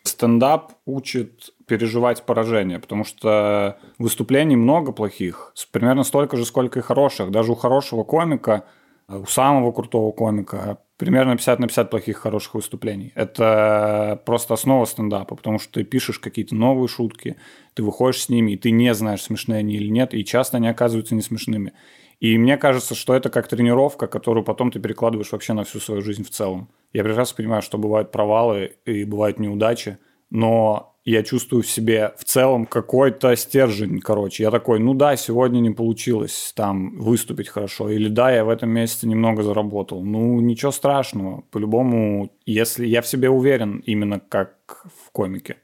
[0.04, 7.30] Стендап учит переживать поражение, потому что выступлений много плохих, примерно столько же, сколько и хороших.
[7.30, 8.63] Даже у хорошего комика,
[9.10, 13.14] у самого крутого комика примерно 50 на 50 плохих хороших выступлений.
[13.16, 17.38] Это просто основа стендапа, потому что ты пишешь какие-то новые шутки,
[17.74, 20.68] ты выходишь с ними, и ты не знаешь, смешные они или нет, и часто они
[20.68, 21.72] оказываются не смешными.
[22.20, 26.02] И мне кажется, что это как тренировка, которую потом ты перекладываешь вообще на всю свою
[26.02, 26.68] жизнь в целом.
[26.92, 32.24] Я прекрасно понимаю, что бывают провалы и бывают неудачи, но я чувствую в себе в
[32.24, 34.43] целом какой-то стержень, короче.
[34.43, 38.69] Я такой, ну да, сегодня не получилось там выступить хорошо, или да, я в этом
[38.69, 40.04] месяце немного заработал.
[40.04, 41.43] Ну, ничего страшного.
[41.52, 45.58] По-любому, если я в себе уверен, именно как в комике.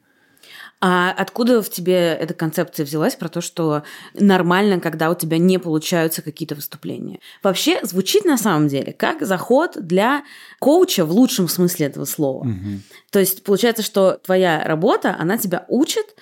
[0.82, 3.84] А откуда в тебе эта концепция взялась про то, что
[4.14, 7.20] нормально, когда у тебя не получаются какие-то выступления?
[7.42, 10.24] Вообще звучит на самом деле как заход для
[10.60, 12.46] коуча в лучшем смысле этого слова.
[12.46, 12.82] Угу.
[13.12, 16.16] То есть получается, что твоя работа, она тебя учит,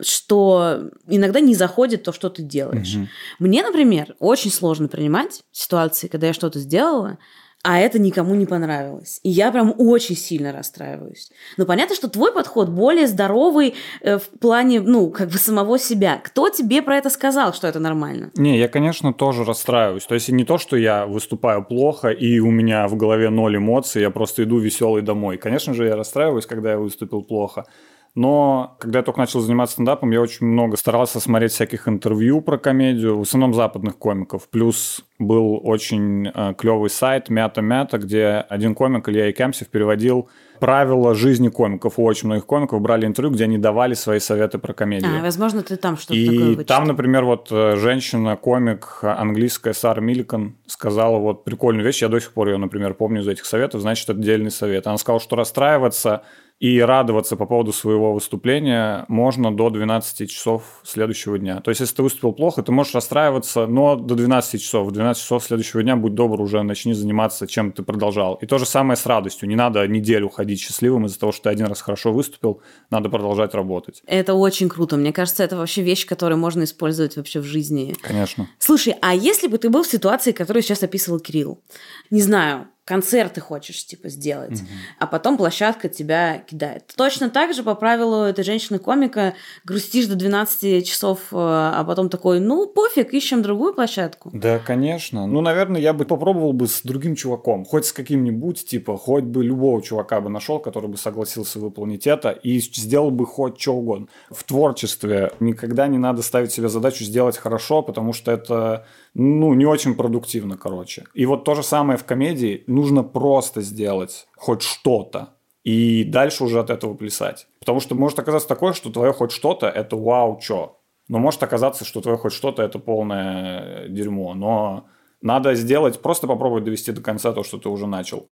[0.00, 2.96] что иногда не заходит то, что ты делаешь.
[2.96, 3.08] Угу.
[3.38, 7.18] Мне, например, очень сложно принимать ситуации, когда я что-то сделала,
[7.62, 9.20] а это никому не понравилось.
[9.22, 11.30] И я прям очень сильно расстраиваюсь.
[11.58, 16.20] Но понятно, что твой подход более здоровый э, в плане, ну, как бы самого себя.
[16.24, 18.30] Кто тебе про это сказал, что это нормально?
[18.34, 20.06] Не, я, конечно, тоже расстраиваюсь.
[20.06, 24.00] То есть не то, что я выступаю плохо и у меня в голове ноль эмоций,
[24.00, 25.36] я просто иду веселый домой.
[25.36, 27.66] Конечно же, я расстраиваюсь, когда я выступил плохо.
[28.14, 32.58] Но когда я только начал заниматься стендапом, я очень много старался смотреть всяких интервью про
[32.58, 34.48] комедию, в основном западных комиков.
[34.48, 41.48] Плюс был очень э, клевый сайт Мята-Мята, где один комик, Илья Икемсев, переводил правила жизни
[41.48, 41.98] комиков.
[41.98, 45.18] У очень многих комиков брали интервью, где они давали свои советы про комедию.
[45.18, 46.64] А, возможно, ты там что-то И такое вычитал.
[46.64, 52.32] там, например, вот э, женщина-комик английская Сара Милликан сказала вот прикольную вещь, я до сих
[52.32, 54.86] пор ее, например, помню из этих советов, значит, это отдельный совет.
[54.86, 56.22] Она сказала, что расстраиваться
[56.60, 61.60] и радоваться по поводу своего выступления можно до 12 часов следующего дня.
[61.62, 64.86] То есть, если ты выступил плохо, ты можешь расстраиваться, но до 12 часов.
[64.86, 68.34] В 12 часов следующего дня, будь добр, уже начни заниматься, чем ты продолжал.
[68.34, 69.48] И то же самое с радостью.
[69.48, 73.54] Не надо неделю ходить счастливым из-за того, что ты один раз хорошо выступил, надо продолжать
[73.54, 74.02] работать.
[74.06, 74.98] Это очень круто.
[74.98, 77.96] Мне кажется, это вообще вещь, которую можно использовать вообще в жизни.
[78.02, 78.48] Конечно.
[78.58, 81.62] Слушай, а если бы ты был в ситуации, которую сейчас описывал Кирилл?
[82.10, 84.68] Не знаю, концерты хочешь, типа, сделать, угу.
[84.98, 86.92] а потом площадка тебя кидает.
[86.96, 92.40] Точно так же по правилу этой женщины-комика грустишь до 12 часов, э, а потом такой,
[92.40, 94.30] ну, пофиг, ищем другую площадку.
[94.32, 95.28] Да, конечно.
[95.28, 99.44] Ну, наверное, я бы попробовал бы с другим чуваком, хоть с каким-нибудь, типа, хоть бы
[99.44, 104.08] любого чувака бы нашел, который бы согласился выполнить это и сделал бы хоть что угодно.
[104.30, 109.66] В творчестве никогда не надо ставить себе задачу сделать хорошо, потому что это ну, не
[109.66, 111.04] очень продуктивно, короче.
[111.14, 112.62] И вот то же самое в комедии.
[112.80, 115.34] Нужно просто сделать хоть что-то.
[115.64, 117.46] И дальше уже от этого плясать.
[117.58, 120.78] Потому что может оказаться такое, что твое хоть что-то– это вау, чё.
[121.08, 124.32] Но может оказаться, что твое хоть что-то– это полное дерьмо.
[124.32, 124.86] Но
[125.20, 128.28] надо сделать, просто попробовать довести до конца то, что ты уже начал.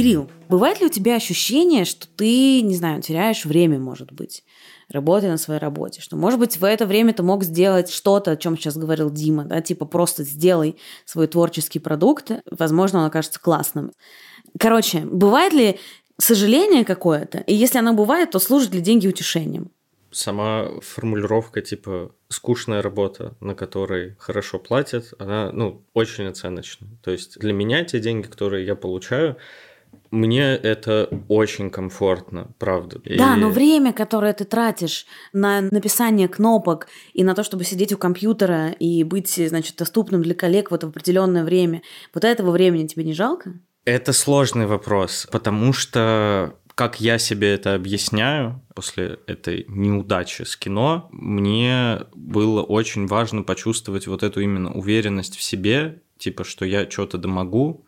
[0.00, 4.42] Кирилл, бывает ли у тебя ощущение, что ты, не знаю, теряешь время, может быть?
[4.88, 6.00] работая на своей работе.
[6.00, 9.44] Что, может быть, в это время ты мог сделать что-то, о чем сейчас говорил Дима,
[9.44, 13.92] да, типа просто сделай свой творческий продукт, возможно, он окажется классным.
[14.58, 15.78] Короче, бывает ли
[16.18, 17.38] сожаление какое-то?
[17.38, 19.70] И если оно бывает, то служит ли деньги утешением?
[20.10, 26.88] Сама формулировка типа скучная работа, на которой хорошо платят, она ну, очень оценочна.
[27.04, 29.36] То есть для меня те деньги, которые я получаю,
[30.10, 33.00] мне это очень комфортно, правда.
[33.04, 33.38] Да, и...
[33.38, 38.70] но время, которое ты тратишь на написание кнопок и на то, чтобы сидеть у компьютера
[38.70, 43.14] и быть, значит, доступным для коллег в это определенное время, вот этого времени тебе не
[43.14, 43.54] жалко?
[43.84, 51.08] Это сложный вопрос, потому что как я себе это объясняю после этой неудачи с кино,
[51.12, 57.18] мне было очень важно почувствовать вот эту именно уверенность в себе, типа, что я что-то
[57.18, 57.84] домогу,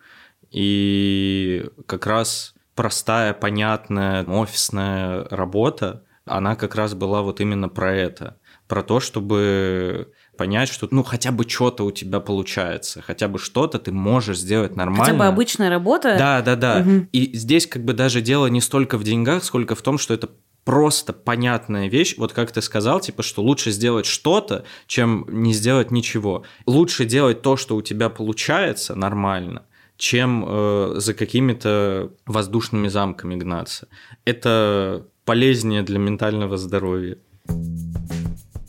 [0.52, 8.36] и как раз простая, понятная офисная работа, она как раз была вот именно про это.
[8.68, 13.78] Про то, чтобы понять, что ну хотя бы что-то у тебя получается, хотя бы что-то
[13.78, 15.04] ты можешь сделать нормально.
[15.04, 16.16] Хотя бы обычная работа.
[16.16, 16.78] Да, да, да.
[16.80, 17.08] Угу.
[17.12, 20.30] И здесь как бы даже дело не столько в деньгах, сколько в том, что это
[20.64, 25.90] просто понятная вещь, вот как ты сказал, типа, что лучше сделать что-то, чем не сделать
[25.90, 26.44] ничего.
[26.66, 29.66] Лучше делать то, что у тебя получается нормально,
[30.02, 33.86] чем э, за какими-то воздушными замками гнаться.
[34.24, 37.18] Это полезнее для ментального здоровья.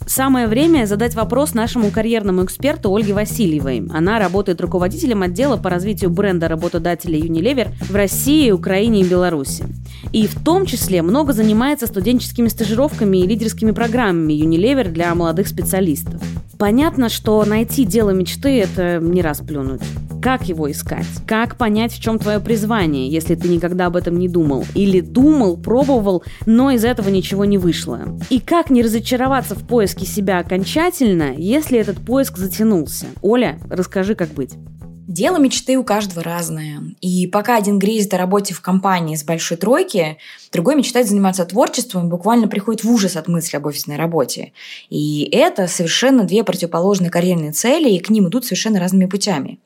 [0.06, 3.88] Самое время задать вопрос нашему карьерному эксперту Ольге Васильевой.
[3.92, 9.66] Она работает руководителем отдела по развитию бренда работодателя Unilever в России, Украине и Беларуси.
[10.12, 16.22] И в том числе много занимается студенческими стажировками и лидерскими программами Unilever для молодых специалистов.
[16.58, 19.82] Понятно, что найти дело мечты– это не раз плюнуть.
[20.24, 21.06] Как его искать?
[21.28, 24.64] Как понять, в чем твое призвание, если ты никогда об этом не думал?
[24.74, 28.00] Или думал, пробовал, но из этого ничего не вышло?
[28.30, 33.08] И как не разочароваться в поиске себя окончательно, если этот поиск затянулся?
[33.22, 34.54] Оля, расскажи, как быть.
[35.08, 36.82] Дело мечты у каждого разное.
[37.02, 40.18] И пока один грезит о работе в компании с большой тройки,
[40.54, 44.54] другой мечтает заниматься творчеством и буквально приходит в ужас от мысли об офисной работе.
[44.90, 49.60] И это совершенно две противоположные карьерные цели, и к ним идут совершенно разными путями.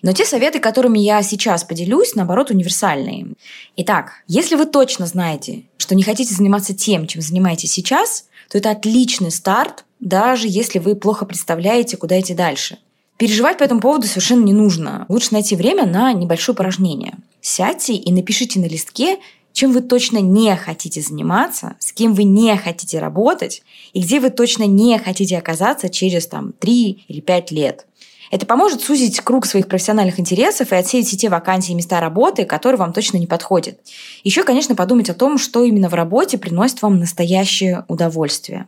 [0.00, 3.34] Но те советы, которыми я сейчас поделюсь, наоборот, универсальные.
[3.76, 8.70] Итак, если вы точно знаете, что не хотите заниматься тем, чем занимаетесь сейчас, то это
[8.70, 12.78] отличный старт, даже если вы плохо представляете, куда идти дальше–
[13.18, 15.04] Переживать по этому поводу совершенно не нужно.
[15.08, 17.16] Лучше найти время на небольшое упражнение.
[17.40, 19.18] Сядьте и напишите на листке,
[19.52, 24.30] чем вы точно не хотите заниматься, с кем вы не хотите работать и где вы
[24.30, 27.86] точно не хотите оказаться через там, 3 или 5 лет.
[28.30, 32.78] Это поможет сузить круг своих профессиональных интересов и отсеять те вакансии и места работы, которые
[32.78, 33.78] вам точно не подходят.
[34.24, 38.66] Еще, конечно, подумать о том, что именно в работе приносит вам настоящее удовольствие.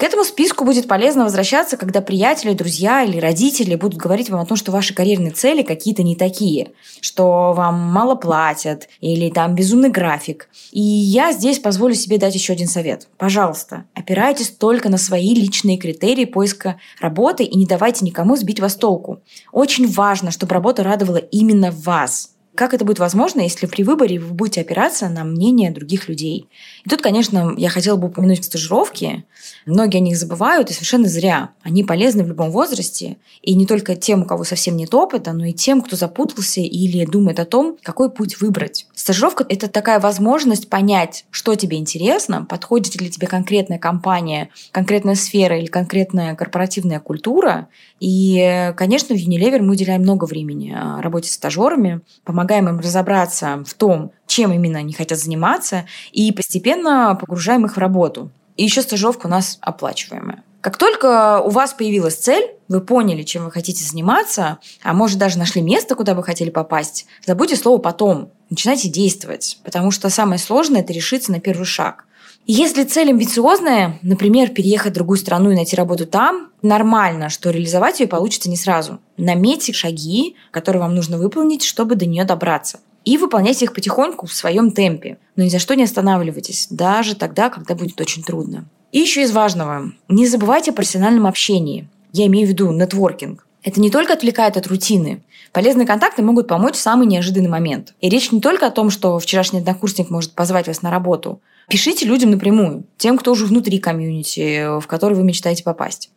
[0.00, 4.46] К этому списку будет полезно возвращаться, когда приятели, друзья или родители будут говорить вам о
[4.46, 6.70] том, что ваши карьерные цели какие-то не такие,
[7.02, 10.48] что вам мало платят или там безумный график.
[10.72, 13.08] И я здесь позволю себе дать еще один совет.
[13.18, 18.76] Пожалуйста, опирайтесь только на свои личные критерии поиска работы и не давайте никому сбить вас
[18.76, 19.20] толку.
[19.52, 22.30] Очень важно, чтобы работа радовала именно вас.
[22.54, 26.48] Как это будет возможно, если при выборе вы будете опираться на мнение других людей?
[26.84, 29.24] И тут, конечно, я хотела бы упомянуть стажировки.
[29.66, 31.50] Многие о них забывают, и совершенно зря.
[31.62, 35.46] Они полезны в любом возрасте, и не только тем, у кого совсем нет опыта, но
[35.46, 38.86] и тем, кто запутался или думает о том, какой путь выбрать.
[38.94, 45.58] Стажировка– это такая возможность понять, что тебе интересно, подходит ли тебе конкретная компания, конкретная сфера
[45.58, 47.68] или конкретная корпоративная культура.
[48.00, 53.62] И, конечно, в Unilever мы уделяем много времени а, работе с стажерами, помогаем им разобраться
[53.66, 58.30] в том, чем именно они хотят заниматься, и постепенно погружаем их в работу.
[58.56, 60.42] И еще стажировка у нас оплачиваемая.
[60.60, 65.38] Как только у вас появилась цель, вы поняли, чем вы хотите заниматься, а может даже
[65.38, 68.30] нашли место, куда вы хотели попасть, забудьте слово «потом».
[68.50, 72.04] Начинайте действовать, потому что самое сложное– это решиться на первый шаг.
[72.52, 78.00] Если цель амбициозная, например, переехать в другую страну и найти работу там, нормально, что реализовать
[78.00, 78.98] ее получится не сразу.
[79.16, 82.80] Наметьте шаги, которые вам нужно выполнить, чтобы до нее добраться.
[83.04, 85.18] И выполняйте их потихоньку в своем темпе.
[85.36, 88.64] Но ни за что не останавливайтесь, даже тогда, когда будет очень трудно.
[88.90, 89.92] И еще из важного.
[90.08, 91.88] Не забывайте о профессиональном общении.
[92.12, 93.46] Я имею в виду нетворкинг.
[93.62, 95.22] Это не только отвлекает от рутины.
[95.52, 97.94] Полезные контакты могут помочь в самый неожиданный момент.
[98.00, 101.40] И речь не только о том, что вчерашний однокурсник может позвать вас на работу.
[101.70, 106.10] Пишите людям напрямую, тем, кто уже внутри комьюнити, в который вы мечтаете попасть.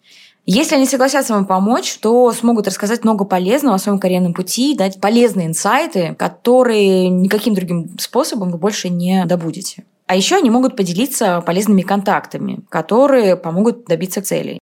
[0.47, 4.99] Если они согласятся вам помочь, то смогут рассказать много полезного о своем карьерном пути, дать
[4.99, 9.85] полезные инсайты, которые никаким другим способом вы больше не добудете.
[10.07, 14.59] А еще они могут поделиться полезными контактами, которые помогут добиться целей.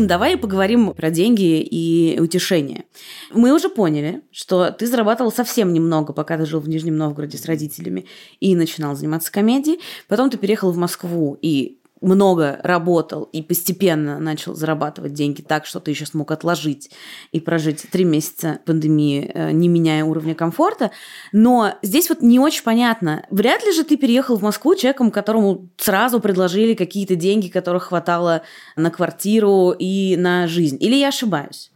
[0.00, 2.84] Дим, давай поговорим про деньги и утешение.
[3.32, 7.44] Мы уже поняли, что ты зарабатывал совсем немного, пока ты жил в Нижнем Новгороде с
[7.44, 8.06] родителями
[8.40, 9.78] и начинал заниматься комедией.
[10.08, 15.80] Потом ты переехал в Москву и много работал и постепенно начал зарабатывать деньги так, что
[15.80, 16.90] ты еще смог отложить
[17.32, 20.90] и прожить три месяца пандемии, э, не меняя уровня комфорта.
[21.32, 23.26] Но здесь вот не очень понятно.
[23.30, 28.42] Вряд ли же ты переехал в Москву человеком, которому сразу предложили какие-то деньги, которых хватало
[28.76, 30.76] на квартиру и на жизнь.
[30.80, 31.70] Или я ошибаюсь?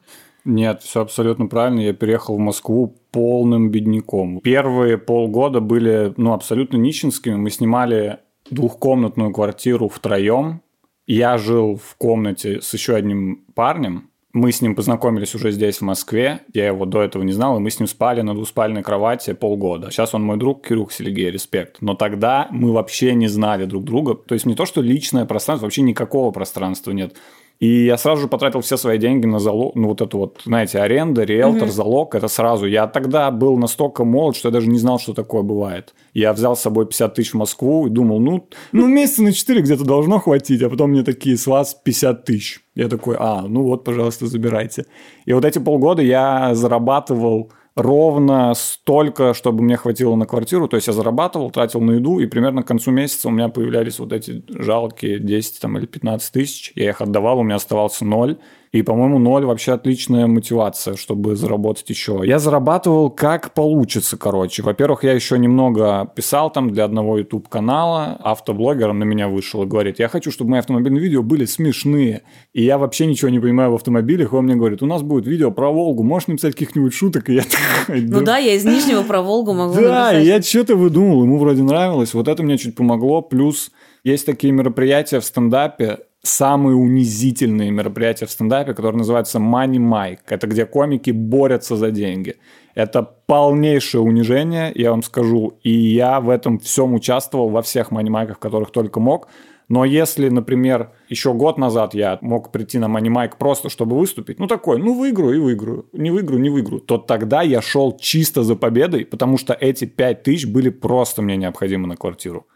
[0.44, 1.80] Нет, все абсолютно правильно.
[1.80, 4.40] Я переехал в Москву полным бедняком.
[4.40, 7.34] Первые полгода были ну, абсолютно нищенскими.
[7.34, 8.18] Мы снимали
[8.50, 10.62] двухкомнатную квартиру втроем.
[11.06, 14.10] Я жил в комнате с еще одним парнем.
[14.32, 16.40] Мы с ним познакомились уже здесь, в Москве.
[16.52, 19.92] Я его до этого не знал, и мы с ним спали на двуспальной кровати полгода.
[19.92, 21.76] Сейчас он мой друг, Кирюх Селигей, респект.
[21.80, 24.16] Но тогда мы вообще не знали друг друга.
[24.16, 27.14] То есть не то, что личное пространство, вообще никакого пространства нет.
[27.60, 30.80] И я сразу же потратил все свои деньги на залог, ну вот это вот, знаете,
[30.80, 31.72] аренда, риэлтор, угу.
[31.72, 32.66] залог, это сразу.
[32.66, 35.94] Я тогда был настолько молод, что я даже не знал, что такое бывает.
[36.12, 39.62] Я взял с собой 50 тысяч в Москву и думал, ну, ну месяца на 4
[39.62, 42.60] где-то должно хватить, а потом мне такие, с вас 50 тысяч.
[42.74, 44.86] Я такой, а, ну вот, пожалуйста, забирайте.
[45.24, 50.68] И вот эти полгода я зарабатывал ровно столько, чтобы мне хватило на квартиру.
[50.68, 53.98] То есть я зарабатывал, тратил на еду, и примерно к концу месяца у меня появлялись
[53.98, 56.72] вот эти жалкие 10 там, или 15 тысяч.
[56.74, 58.38] Я их отдавал, у меня оставался ноль.
[58.74, 62.22] И, по-моему, ноль вообще отличная мотивация, чтобы заработать еще.
[62.24, 64.64] Я зарабатывал как получится, короче.
[64.64, 68.18] Во-первых, я еще немного писал там для одного YouTube-канала.
[68.24, 72.22] Автоблогер на меня вышел и говорит, я хочу, чтобы мои автомобильные видео были смешные.
[72.52, 74.32] И я вообще ничего не понимаю в автомобилях.
[74.32, 77.30] И он мне говорит, у нас будет видео про Волгу, можешь написать каких-нибудь шуток?
[77.30, 81.22] И я такой, Ну да, я из Нижнего про Волгу могу Да, я что-то выдумал,
[81.22, 82.12] ему вроде нравилось.
[82.12, 83.22] Вот это мне чуть помогло.
[83.22, 83.70] Плюс
[84.02, 90.20] есть такие мероприятия в стендапе, самые унизительные мероприятия в стендапе, которые называются Money Mike.
[90.28, 92.36] Это где комики борются за деньги.
[92.74, 95.58] Это полнейшее унижение, я вам скажу.
[95.62, 99.28] И я в этом всем участвовал во всех манимайках, которых только мог.
[99.68, 104.46] Но если, например, еще год назад я мог прийти на манимайк просто, чтобы выступить, ну
[104.46, 108.56] такой, ну выиграю и выиграю, не выиграю, не выиграю, то тогда я шел чисто за
[108.56, 112.46] победой, потому что эти пять тысяч были просто мне необходимы на квартиру.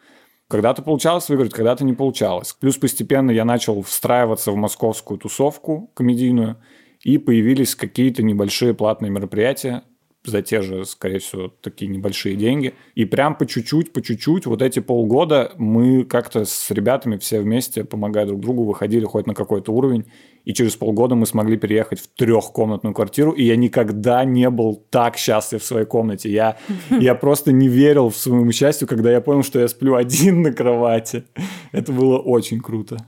[0.48, 2.54] Когда-то получалось выиграть, когда-то не получалось.
[2.58, 6.56] Плюс постепенно я начал встраиваться в московскую тусовку комедийную,
[7.02, 9.84] и появились какие-то небольшие платные мероприятия.
[10.28, 12.74] За те же, скорее всего, такие небольшие деньги.
[12.94, 17.84] И прям по чуть-чуть, по чуть-чуть, вот эти полгода мы как-то с ребятами все вместе,
[17.84, 20.06] помогая друг другу, выходили хоть на какой-то уровень.
[20.44, 25.16] И через полгода мы смогли переехать в трехкомнатную квартиру, и я никогда не был так
[25.16, 26.30] счастлив в своей комнате.
[26.30, 26.56] Я,
[26.90, 30.52] я просто не верил в своему счастью, когда я понял, что я сплю один на
[30.52, 31.24] кровати.
[31.72, 32.98] Это было очень круто.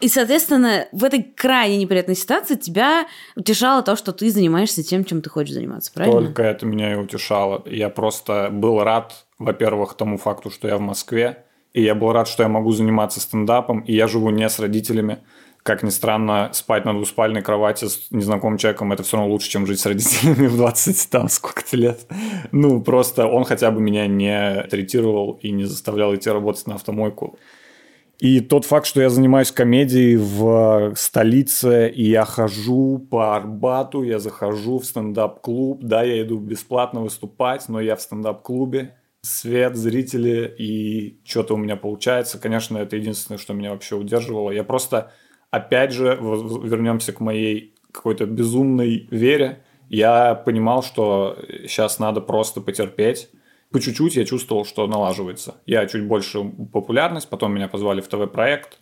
[0.00, 5.20] И, соответственно, в этой крайне неприятной ситуации тебя утешало то, что ты занимаешься тем, чем
[5.20, 6.22] ты хочешь заниматься, правильно?
[6.22, 7.62] Только это меня и утешало.
[7.66, 11.44] Я просто был рад, во-первых, тому факту, что я в Москве,
[11.74, 15.18] и я был рад, что я могу заниматься стендапом, и я живу не с родителями.
[15.62, 19.66] Как ни странно, спать на двуспальной кровати с незнакомым человеком– это все равно лучше, чем
[19.66, 22.06] жить с родителями в 20 там сколько-то лет.
[22.50, 27.38] Ну, просто он хотя бы меня не третировал и не заставлял идти работать на автомойку.
[28.20, 34.18] И тот факт, что я занимаюсь комедией в столице, и я хожу по Арбату, я
[34.18, 41.18] захожу в стендап-клуб, да, я иду бесплатно выступать, но я в стендап-клубе, свет, зрители, и
[41.24, 42.38] что-то у меня получается.
[42.38, 44.50] Конечно, это единственное, что меня вообще удерживало.
[44.50, 45.12] Я просто,
[45.50, 49.62] опять же, вернемся к моей какой-то безумной вере.
[49.88, 53.30] Я понимал, что сейчас надо просто потерпеть,
[53.70, 55.56] по чуть-чуть я чувствовал, что налаживается.
[55.66, 56.42] Я чуть больше
[56.72, 58.78] популярность, потом меня позвали в ТВ-проект,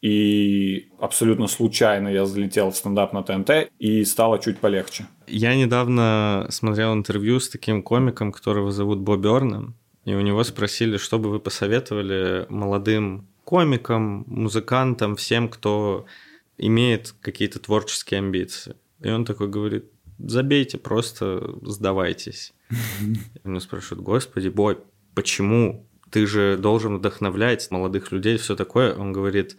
[0.00, 5.06] и абсолютно случайно я залетел в стендап на ТНТ, и стало чуть полегче.
[5.26, 9.74] Я недавно смотрел интервью с таким комиком, которого зовут Бобби Орном,
[10.06, 16.06] и у него спросили, что бы вы посоветовали молодым комикам, музыкантам, всем, кто
[16.56, 18.76] имеет какие-то творческие амбиции.
[19.00, 19.86] И он такой говорит,
[20.26, 22.52] забейте, просто сдавайтесь.
[23.44, 24.78] Меня спрашивают, господи, Бой,
[25.14, 25.86] почему?
[26.10, 28.94] Ты же должен вдохновлять молодых людей, все такое.
[28.94, 29.56] Он говорит,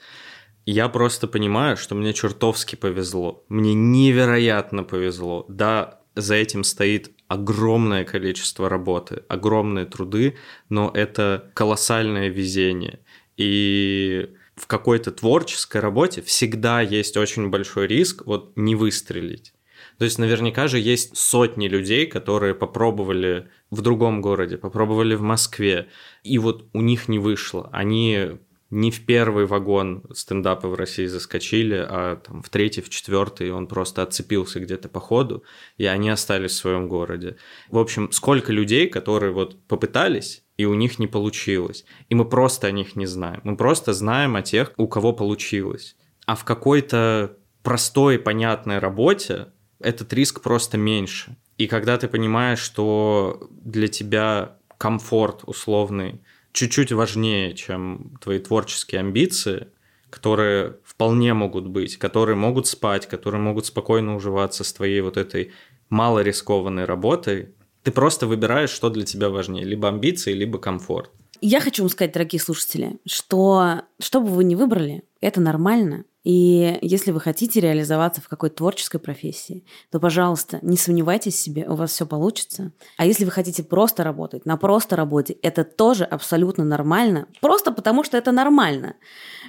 [0.65, 3.43] я просто понимаю, что мне чертовски повезло.
[3.47, 5.45] Мне невероятно повезло.
[5.47, 10.35] Да, за этим стоит огромное количество работы, огромные труды,
[10.69, 12.99] но это колоссальное везение.
[13.37, 19.53] И в какой-то творческой работе всегда есть очень большой риск вот не выстрелить.
[20.01, 25.89] То есть наверняка же есть сотни людей, которые попробовали в другом городе, попробовали в Москве,
[26.23, 27.69] и вот у них не вышло.
[27.71, 28.39] Они
[28.71, 33.67] не в первый вагон стендапа в России заскочили, а там в третий, в четвертый он
[33.67, 35.43] просто отцепился где-то по ходу,
[35.77, 37.37] и они остались в своем городе.
[37.69, 41.85] В общем, сколько людей, которые вот попытались, и у них не получилось.
[42.09, 43.41] И мы просто о них не знаем.
[43.43, 45.95] Мы просто знаем о тех, у кого получилось.
[46.25, 49.49] А в какой-то простой, понятной работе
[49.83, 51.35] этот риск просто меньше.
[51.57, 56.21] И когда ты понимаешь, что для тебя комфорт условный
[56.53, 59.67] чуть-чуть важнее, чем твои творческие амбиции,
[60.09, 65.51] которые вполне могут быть, которые могут спать, которые могут спокойно уживаться с твоей вот этой
[65.89, 67.49] мало рискованной работой,
[67.83, 71.11] ты просто выбираешь, что для тебя важнее, либо амбиции, либо комфорт.
[71.41, 76.05] Я хочу вам сказать, дорогие слушатели, что что бы вы ни выбрали, это нормально.
[76.23, 81.67] И если вы хотите реализоваться в какой-то творческой профессии, то, пожалуйста, не сомневайтесь в себе,
[81.67, 82.71] у вас все получится.
[82.97, 87.27] А если вы хотите просто работать на просто работе, это тоже абсолютно нормально.
[87.41, 88.95] Просто потому, что это нормально.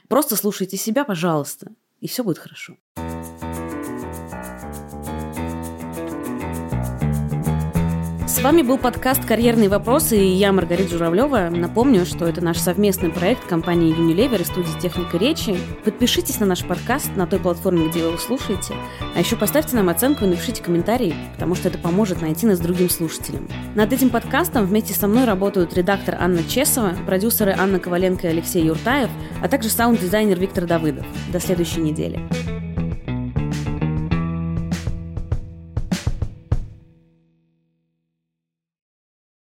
[0.08, 2.76] Просто слушайте себя, пожалуйста, и все будет хорошо.
[8.32, 11.50] С вами был подкаст «Карьерные вопросы» и я, Маргарита Журавлева.
[11.50, 15.54] Напомню, что это наш совместный проект компании Unilever и студии «Техника речи».
[15.84, 18.72] Подпишитесь на наш подкаст на той платформе, где вы его слушаете.
[19.14, 22.88] А еще поставьте нам оценку и напишите комментарий, потому что это поможет найти нас другим
[22.88, 23.46] слушателям.
[23.74, 28.64] Над этим подкастом вместе со мной работают редактор Анна Чесова, продюсеры Анна Коваленко и Алексей
[28.64, 29.10] Юртаев,
[29.42, 31.04] а также саунд-дизайнер Виктор Давыдов.
[31.30, 32.18] До следующей недели.